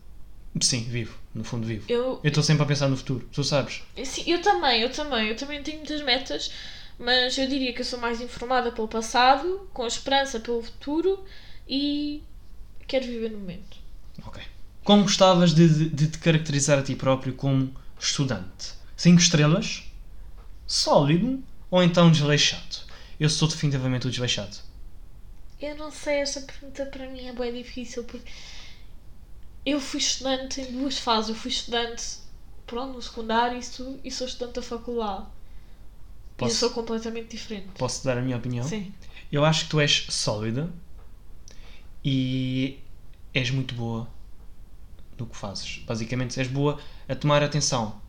[0.60, 1.16] Sim, vivo.
[1.34, 1.84] No fundo vivo.
[1.88, 3.82] Eu, Eu estou sempre a pensar no futuro, tu sabes?
[4.04, 6.50] sim, eu também, eu também, eu também tenho muitas metas,
[6.98, 11.24] mas eu diria que eu sou mais informada pelo passado, com esperança pelo futuro
[11.68, 12.22] e
[12.86, 13.78] quero viver no momento.
[14.26, 14.42] Ok.
[14.84, 18.74] Como gostavas de, de, de te caracterizar a ti próprio como estudante?
[18.96, 19.84] Cinco estrelas?
[20.66, 21.42] Sólido?
[21.70, 22.76] Ou então desleixado?
[23.18, 24.56] Eu sou definitivamente o desleixado.
[25.60, 28.30] Eu não sei, esta pergunta para mim é bem difícil porque
[29.66, 31.30] eu fui estudante em duas fases.
[31.30, 32.18] Eu fui estudante
[32.66, 35.22] pronto, no secundário e, sou- e sou estudante da faculdade.
[35.22, 37.68] E eu Posso, sou completamente diferente.
[37.78, 38.66] posso dar a minha opinião?
[38.66, 38.92] Sim.
[39.30, 40.68] Eu acho que tu és sólida
[42.04, 42.78] e
[43.32, 44.08] és muito boa
[45.18, 45.78] no que fazes.
[45.86, 48.00] Basicamente, és boa a tomar atenção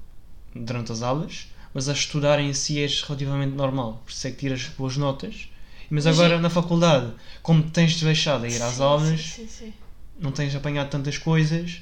[0.55, 4.01] durante as aulas, mas a estudar em si és relativamente normal.
[4.05, 5.49] Por isso é que tiras boas notas.
[5.89, 9.47] Mas agora na faculdade, como te tens deixado a ir às Sim, aulas, Sim, sim,
[9.47, 9.73] sim.
[10.19, 11.81] Não tens apanhado tantas coisas.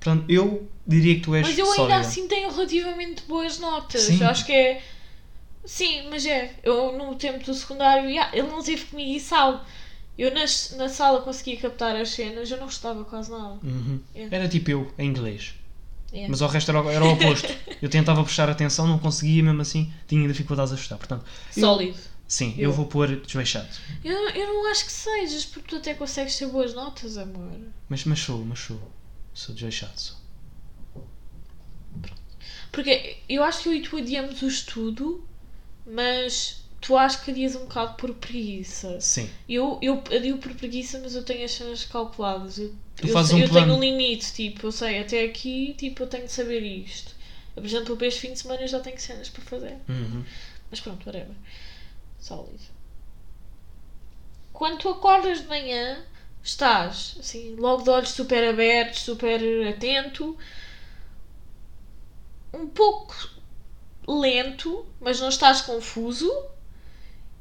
[0.00, 1.98] Portanto, eu diria que tu és Mas eu ainda sólida.
[1.98, 4.00] assim tenho relativamente boas notas.
[4.02, 4.20] Sim.
[4.22, 4.82] Eu acho que é.
[5.64, 6.54] Sim, mas é.
[6.62, 9.60] Eu no tempo do secundário, yeah, ele não teve comigo e sabe.
[10.18, 10.40] Eu na,
[10.76, 13.58] na sala conseguia captar as cenas, eu não estava quase nada.
[13.62, 14.00] Uhum.
[14.14, 14.36] Yeah.
[14.36, 15.54] Era tipo eu, em inglês.
[16.12, 16.28] Yeah.
[16.30, 17.48] Mas o resto era, o- era o oposto.
[17.80, 20.96] eu tentava prestar atenção, não conseguia, mesmo assim tinha dificuldades a estudar.
[20.96, 21.24] Portanto,
[21.56, 21.98] eu- Sólido.
[22.30, 22.72] Sim, eu, Eu.
[22.72, 23.68] vou pôr desleixado.
[24.04, 27.58] Eu, eu não acho que sejas, porque tu até consegues ter boas notas, amor.
[27.88, 28.80] Mas, mas sou, mas sou.
[29.34, 29.98] Sou desleixado.
[30.00, 30.16] Sou.
[32.72, 35.26] Porque eu acho que eu e tu adiamos o estudo,
[35.84, 39.00] mas tu acho que adias um bocado por preguiça.
[39.00, 39.28] Sim.
[39.48, 42.58] Eu, eu adio por preguiça, mas eu tenho as cenas calculadas.
[42.58, 43.66] Eu, Tu eu, fazes um eu plano.
[43.66, 47.14] tenho um limite, tipo, eu sei, até aqui, tipo, eu tenho de saber isto.
[47.54, 49.76] Por exemplo, para este fim de semana eu já tenho cenas para fazer.
[49.88, 50.24] Uhum.
[50.70, 51.34] Mas pronto, whatever.
[52.20, 52.60] Sólido.
[54.52, 56.04] Quando tu acordas de manhã,
[56.42, 60.36] estás, assim, logo de olhos super abertos, super atento,
[62.52, 63.14] um pouco
[64.06, 66.30] lento, mas não estás confuso.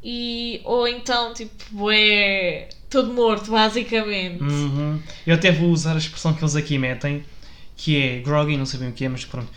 [0.01, 4.41] E, ou então, tipo, é todo morto, basicamente.
[4.41, 5.01] Uhum.
[5.27, 7.25] Eu até vou usar a expressão que eles aqui metem,
[7.75, 9.51] que é groggy, não sei bem o que é, mas pronto.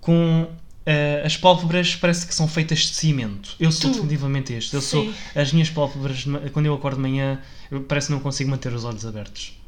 [0.00, 0.48] Com
[0.86, 3.56] eh, as pálpebras parece que são feitas de cimento.
[3.58, 3.94] Eu sou Tu.
[3.94, 4.72] definitivamente este.
[4.74, 5.14] Eu sou, Sim.
[5.34, 8.84] as minhas pálpebras, quando eu acordo de manhã, eu, parece que não consigo manter os
[8.84, 9.58] olhos abertos.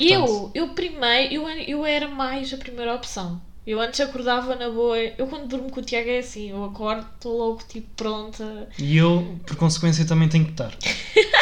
[0.00, 3.40] Eu, eu primeiro, eu, eu era mais a primeira opção.
[3.66, 4.98] Eu antes acordava na boa.
[4.98, 8.66] Eu quando durmo com o Tiago é assim, eu acordo, estou logo tipo pronta.
[8.78, 10.72] E eu, por consequência, também tenho que estar.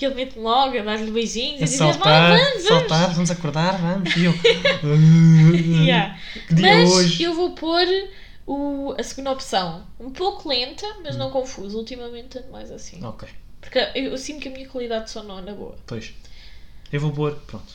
[0.00, 2.68] Que ele mete-me logo a dar-lhe beijinhos e dizer, saltar, vamos, vamos.
[2.88, 4.16] saltar, vamos acordar, vamos.
[4.16, 4.32] E eu.
[5.84, 6.18] Yeah.
[6.48, 7.22] Que dia Mas hoje?
[7.22, 7.86] eu vou pôr
[8.46, 9.86] o, a segunda opção.
[9.98, 11.18] Um pouco lenta, mas Hum.
[11.18, 11.76] não confusa.
[11.76, 13.04] Ultimamente ando mais assim.
[13.04, 13.28] Ok,
[13.60, 15.76] Porque eu, eu sinto que a minha qualidade de sono não é boa.
[15.86, 16.14] pois.
[16.90, 17.70] Eu vou pôr, pronto.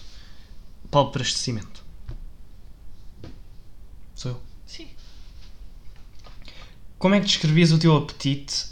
[0.90, 1.84] Pálpebras de cimento.
[4.16, 4.42] Sou eu.
[4.66, 4.88] Sim.
[6.98, 8.66] Como é que descrevias o teu apetite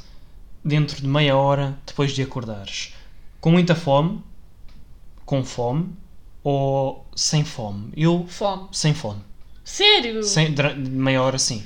[0.66, 2.94] dentro de meia hora depois de acordares?
[3.44, 4.24] Com muita fome?
[5.26, 5.90] Com fome?
[6.46, 7.92] Ou sem fome?
[7.96, 8.70] Eu, Fome.
[8.72, 9.20] sem fome.
[9.66, 10.24] Sério?
[10.24, 11.62] Sem, meia hora, sim.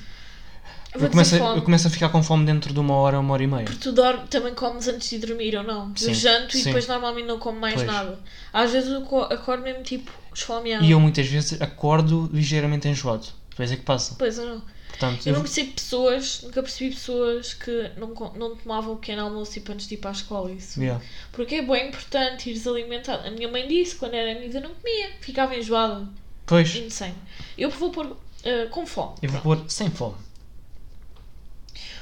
[0.91, 3.31] Eu Eu começo, a, eu começo a ficar com fome dentro de uma hora, uma
[3.31, 3.65] hora e meia.
[3.65, 5.95] Porque tu dorme, também comes antes de dormir ou não?
[5.95, 6.61] Sim, Eu janto sim.
[6.61, 7.85] e depois normalmente não como mais Pois.
[7.85, 8.19] nada.
[8.51, 10.83] Às vezes eu co- acordo mesmo tipo esfomeado.
[10.83, 13.27] E eu muitas vezes acordo ligeiramente enjoado.
[13.51, 14.15] Depois é que passa.
[14.17, 14.61] Pois eu não.
[14.99, 19.21] Portanto, Eu eu não percebo pessoas, nunca percebi pessoas que não, não tomavam o pequeno
[19.23, 20.51] almoço tipo antes de ir para a escola.
[20.51, 20.81] Isso.
[20.81, 21.03] Yeah.
[21.31, 23.27] Porque é bem importante ires alimentado.
[23.27, 26.07] A minha mãe disse quando era amiga não comia, ficava enjoada.
[26.45, 27.13] Pois, Insane.
[27.57, 29.15] Eu vou pôr eh, com fome.
[29.21, 30.15] eu vou pôr sem fome.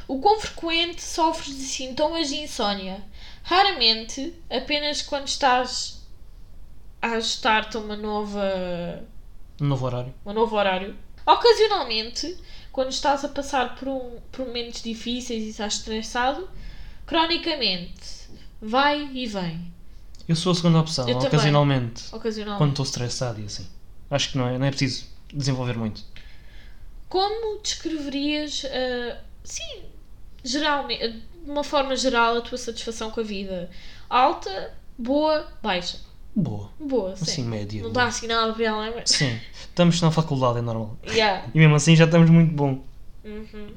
[0.08, 3.04] O quão frequente sofres de sintomas de insónia?
[3.44, 6.02] Raramente, apenas quando estás
[7.02, 9.04] a ajustar-te a uma nova,
[9.60, 10.14] Um novo horário.
[10.26, 10.96] um novo horário.
[11.26, 12.38] Ocasionalmente,
[12.76, 16.50] quando estás a passar por, um, por momentos difíceis e estás estressado.
[17.06, 18.28] Cronicamente,
[18.62, 19.72] vai e vem.
[20.28, 22.14] Eu sou a segunda opção, Eu ocasionalmente.
[22.14, 22.58] Ocasionalmente.
[22.58, 23.66] Quando estou estressado e assim.
[24.12, 26.04] Acho que não é, não é preciso desenvolver muito.
[27.08, 29.84] Como descreverias, ah, sim,
[30.44, 33.70] geralmente, de uma forma geral, a tua satisfação com a vida?
[34.10, 35.98] Alta, boa, baixa?
[36.36, 36.70] Boa.
[36.80, 37.24] Boa, sim.
[37.24, 37.82] Assim, média.
[37.82, 38.04] Não boa.
[38.04, 39.10] dá assim nada para ela, mas.
[39.10, 39.40] Sim.
[39.54, 40.98] Estamos na faculdade, é normal.
[41.08, 41.48] Yeah.
[41.54, 42.84] E mesmo assim já estamos muito bom.
[43.24, 43.74] Uhum.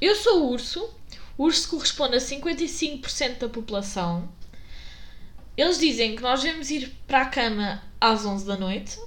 [0.00, 0.90] Eu sou urso.
[1.36, 4.26] O urso corresponde a 55% da população.
[5.54, 8.98] Eles dizem que nós devemos ir para a cama às 11 da noite.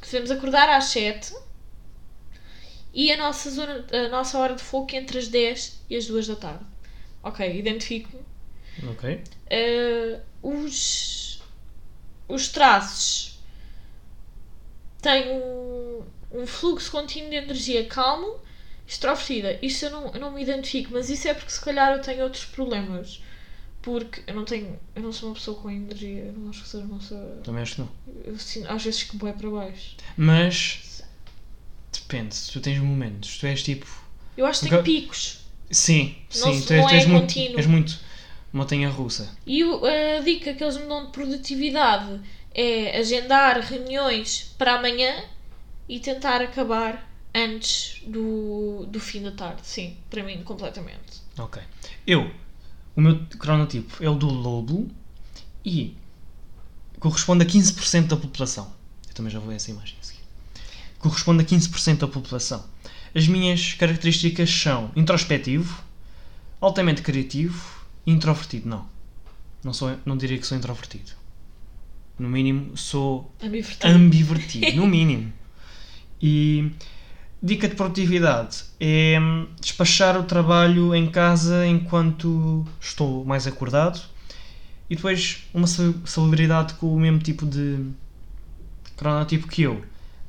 [0.00, 1.34] Que devemos acordar às 7.
[2.92, 6.06] E a nossa, zona, a nossa hora de foco é entre as 10 e as
[6.06, 6.64] 2 da tarde.
[7.22, 8.22] Ok, identifico-me.
[8.90, 9.22] Ok.
[9.46, 11.40] Uh, os,
[12.28, 13.38] os traços
[15.00, 18.36] têm um, um fluxo contínuo de energia calmo,
[18.86, 19.58] extrovertida.
[19.62, 22.22] Isso eu não, eu não me identifico, mas isso é porque se calhar eu tenho
[22.22, 23.22] outros problemas.
[23.80, 24.78] Porque eu não tenho.
[24.94, 26.24] Eu não sou uma pessoa com energia.
[26.24, 27.40] Eu não acho que seja uma pessoa.
[27.42, 27.90] Também acho que não.
[28.24, 29.96] Eu sinto, às vezes que boé para baixo.
[30.16, 31.02] Mas
[31.92, 33.86] depende, tu tens momentos, tu és tipo.
[34.36, 35.40] Eu acho que tenho picos.
[35.70, 37.20] Sim, sim, tu és, não tu és é muito.
[37.22, 37.58] contínuo.
[37.58, 38.00] És muito
[38.54, 39.28] montanha russa.
[39.44, 42.20] E a dica que eles me dão de produtividade
[42.54, 45.24] é agendar reuniões para amanhã
[45.88, 49.62] e tentar acabar antes do, do fim da tarde.
[49.64, 51.20] Sim, para mim, completamente.
[51.36, 51.60] Ok.
[52.06, 52.30] Eu,
[52.94, 54.88] o meu cronotipo é o do lobo
[55.64, 55.96] e
[57.00, 58.72] corresponde a 15% da população.
[59.08, 60.22] Eu também já vou a essa imagem a seguir.
[61.00, 62.64] Corresponde a 15% da população.
[63.12, 65.82] As minhas características são introspectivo,
[66.60, 68.68] altamente criativo introvertido.
[68.68, 68.86] Não.
[69.62, 71.12] Não, sou, não diria que sou introvertido.
[72.18, 73.92] No mínimo, sou Ambivertido.
[73.92, 75.32] ambivertido, no mínimo.
[76.22, 76.70] E
[77.42, 84.00] dica de produtividade é hum, despachar o trabalho em casa enquanto estou mais acordado.
[84.88, 87.78] E depois uma ce- celebridade com o mesmo tipo de
[88.96, 89.82] cronotipo que eu.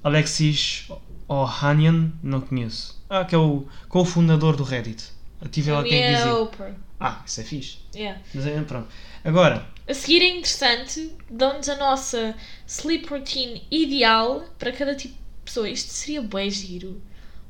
[0.04, 0.88] Alexis
[1.28, 3.04] Ohanian, não conheço.
[3.10, 5.04] Ah, que é o co-fundador do Reddit.
[5.46, 6.36] Eu tive lá quem é dizia.
[6.36, 6.76] Oprah.
[7.00, 7.78] Ah, isso é fixe.
[7.96, 8.20] Yeah.
[8.34, 8.88] Mas é, pronto.
[9.24, 12.36] Agora, A seguir é interessante, dão-nos a nossa
[12.68, 15.70] sleep routine ideal para cada tipo de pessoa.
[15.70, 17.02] Isto seria bem giro.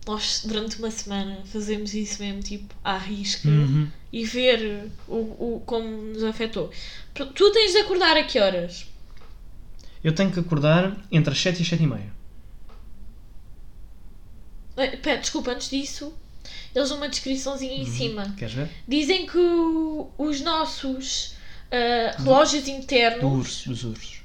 [0.06, 5.16] Nós, durante uma semana, fazemos isso mesmo, tipo, à risca uhum, e ver o,
[5.56, 6.70] o, como nos afetou.
[7.14, 8.86] Tu tu tens de acordar a que horas?
[10.04, 12.14] eu tenho que acordar entre as 7 e as 7 e meia.
[14.78, 16.14] Eh, Pera, desculpa, antes disso,
[16.74, 18.34] eles dão uma descriçãozinha em cima.
[18.38, 18.70] Queres ver?
[18.88, 21.36] Dizem que o- os nossos
[21.72, 23.22] ah, relógios internos.
[23.22, 24.16] Do urso, dos ursos.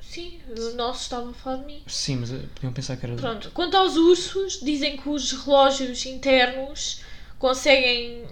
[0.00, 1.82] Sim, o nosso estava a falar de mim.
[1.86, 3.14] Sim, mas eh, podiam pensar que era.
[3.16, 7.02] Pronto, quanto aos ursos, dizem que os relógios internos
[7.38, 8.24] conseguem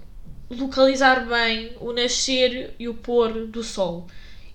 [0.51, 4.07] localizar bem o nascer e o pôr do sol.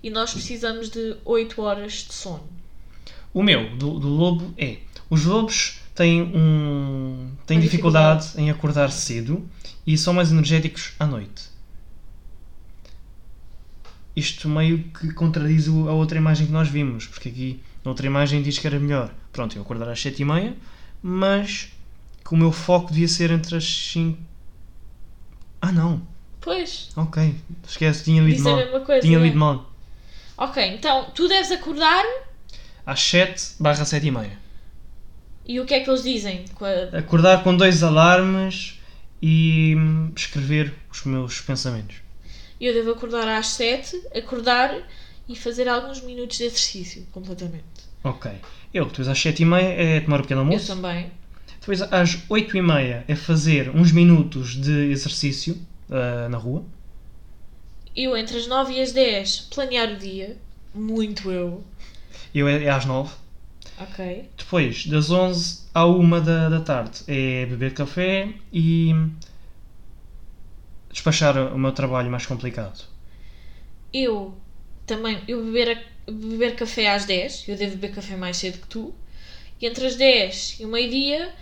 [0.02, 2.48] E nós precisamos de 8 horas de sono.
[3.32, 4.78] O meu, do, do lobo, é.
[5.08, 7.30] Os lobos têm um.
[7.46, 9.46] têm Uma dificuldade, em acordar cedo
[9.86, 11.50] e são mais energéticos à noite.
[14.16, 18.42] Isto meio que contradiz a outra imagem que nós vimos, porque aqui na outra imagem
[18.42, 19.12] diz que era melhor.
[19.30, 20.56] Pronto, eu acordar às 7 e meia,
[21.02, 21.68] mas
[22.24, 24.18] que o meu foco devia ser entre as 5.
[25.60, 26.00] Ah não,
[26.40, 27.34] Pois, ok,
[27.68, 28.56] esquece, tinha lido a mal.
[28.56, 29.02] mesma coisa.
[29.02, 29.22] Tinha é?
[29.22, 29.70] lido mal.
[30.38, 32.02] Ok, então tu deves acordar
[32.86, 34.49] Às 7 barra 7 e meia.
[35.50, 36.44] E o que é que eles dizem?
[36.92, 38.78] Acordar com dois alarmes
[39.20, 41.96] e hum, escrever os meus pensamentos.
[42.60, 44.80] Eu devo acordar às 7, acordar
[45.28, 47.64] e fazer alguns minutos de exercício, completamente.
[48.04, 48.30] Ok.
[48.72, 50.68] Eu, depois às 7 e meia é tomar o pequeno Eu almoço.
[50.68, 51.10] também.
[51.58, 55.58] Depois às 8 e meia é fazer uns minutos de exercício
[55.90, 56.64] ah, na rua.
[57.96, 60.36] Eu entre as 9 e as 10 planear o dia.
[60.72, 61.64] Muito eu.
[62.32, 63.10] Eu é, é às 9.
[63.80, 64.28] Ok.
[64.36, 68.94] Depois, das 11 à 1 da, da tarde, é beber café e
[70.92, 72.84] despachar o meu trabalho mais complicado.
[73.92, 74.34] Eu
[74.86, 78.94] também, eu beber, beber café às 10, eu devo beber café mais cedo que tu.
[79.58, 81.32] E entre as 10 e o meio-dia,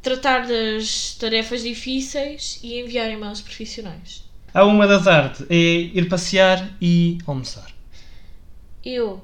[0.00, 4.24] tratar das tarefas difíceis e enviar e-mails profissionais.
[4.54, 7.70] À uma da tarde é ir passear e almoçar.
[8.84, 9.22] Eu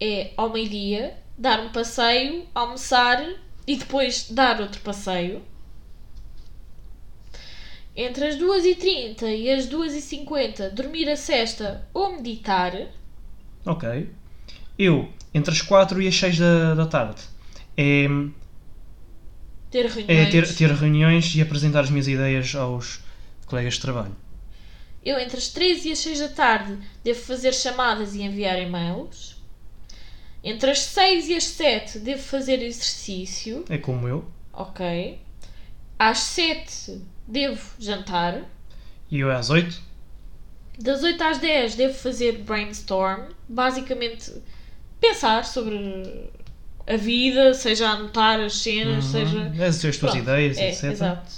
[0.00, 3.24] é ao meio-dia dar um passeio, almoçar
[3.66, 5.42] e depois dar outro passeio.
[7.96, 12.72] Entre as 2h30 e as 2h50 dormir a cesta ou meditar.
[13.64, 14.10] Ok.
[14.76, 17.22] Eu, entre as 4 e as 6 da, da tarde,
[17.76, 18.06] é,
[19.70, 20.08] Ter reuniões.
[20.08, 23.00] é ter, ter reuniões e apresentar as minhas ideias aos
[23.46, 24.16] colegas de trabalho.
[25.04, 29.33] Eu entre as 3 e as 6 da tarde devo fazer chamadas e enviar e-mails.
[30.44, 33.64] Entre as 6 e as 7 devo fazer exercício.
[33.70, 34.26] É como eu.
[34.52, 35.18] Ok.
[35.98, 38.42] Às 7 devo jantar.
[39.10, 39.80] E eu às 8.
[40.78, 43.30] Das 8 às 10 devo fazer brainstorm.
[43.48, 44.32] Basicamente
[45.00, 46.30] pensar sobre
[46.86, 49.38] a vida, seja anotar as cenas, seja.
[49.38, 49.64] Uhum.
[49.64, 50.84] As tuas Pronto, ideias, é, etc.
[50.84, 51.32] Exato.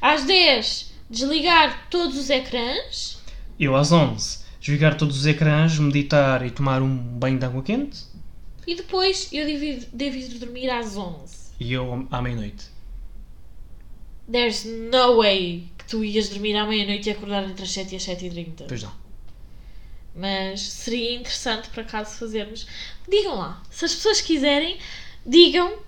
[0.00, 3.22] Às 10 desligar todos os ecrãs.
[3.58, 8.08] Eu às 11 desligar todos os ecrãs, meditar e tomar um banho de água quente.
[8.68, 11.34] E depois eu devo ir, devo ir dormir às 11.
[11.58, 12.66] E eu à meia-noite.
[14.30, 17.96] There's no way que tu ias dormir à meia-noite e acordar entre as 7 e
[17.96, 18.64] as 7 e 30.
[18.68, 18.92] Pois não.
[20.14, 22.66] Mas seria interessante por acaso fazermos.
[23.08, 24.76] Digam lá, se as pessoas quiserem,
[25.24, 25.78] digam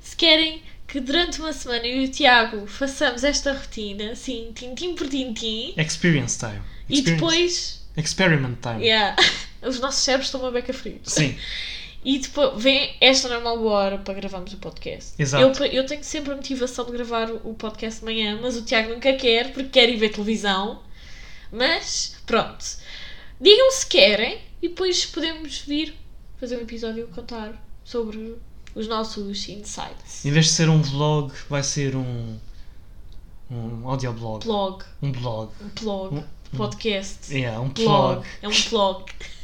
[0.00, 4.94] se querem que durante uma semana eu e o Tiago façamos esta rotina, assim, tintim
[4.94, 6.62] por tintim, Experience time.
[6.88, 7.10] e Experience.
[7.10, 7.88] depois.
[7.96, 8.84] Experiment time.
[8.84, 9.16] Yeah,
[9.60, 11.00] os nossos cérebros estão uma beca fria.
[11.02, 11.36] Sim.
[12.04, 15.14] E depois vem esta não é uma boa hora para gravarmos o podcast.
[15.18, 15.64] Exato.
[15.64, 18.90] Eu, eu tenho sempre a motivação de gravar o podcast de manhã, mas o Tiago
[18.94, 20.80] nunca quer porque quer ir ver televisão.
[21.50, 22.64] Mas pronto.
[23.40, 25.94] Digam se querem e depois podemos vir
[26.38, 27.52] fazer um episódio a contar
[27.84, 28.36] sobre
[28.74, 30.24] os nossos insights.
[30.24, 32.36] Em vez de ser um vlog, vai ser um.
[33.50, 34.44] Um audioblog.
[34.44, 35.50] Blog, Um blog.
[35.60, 37.32] um blog, Um- podcast.
[37.34, 38.16] Yeah, um Blog.
[38.22, 38.26] blog.
[38.42, 39.04] É um blog.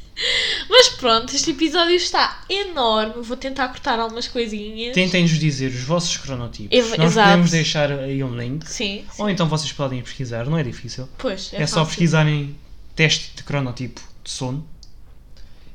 [0.69, 3.23] Mas pronto, este episódio está enorme.
[3.23, 4.95] Vou tentar cortar algumas coisinhas.
[4.95, 6.77] Tentem-nos dizer os vossos cronotipos.
[6.77, 7.29] Nós exato.
[7.29, 8.65] podemos deixar aí um link.
[8.67, 9.23] Sim, sim.
[9.23, 11.09] Ou então vocês podem pesquisar, não é difícil.
[11.19, 12.57] Pois, é, É, só pesquisarem
[12.95, 14.67] teste de cronotipo de sono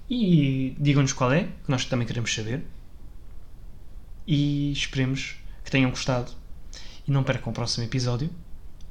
[0.09, 2.63] e digam-nos qual é, que nós também queremos saber.
[4.25, 6.31] E esperemos que tenham gostado.
[7.07, 8.29] E não percam o próximo episódio,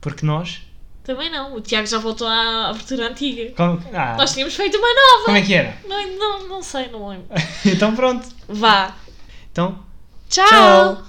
[0.01, 0.63] porque nós.
[1.09, 3.51] Também não, o Tiago já voltou à abertura antiga.
[3.57, 5.25] Como, ah, Nós tínhamos feito uma nova.
[5.25, 5.75] como é que era?
[5.89, 7.29] Não, não, não sei, não lembro.
[7.65, 8.29] então pronto.
[8.47, 8.95] Vá.
[9.51, 9.79] Então,
[10.29, 10.47] Tchau.
[10.47, 11.03] Tchau.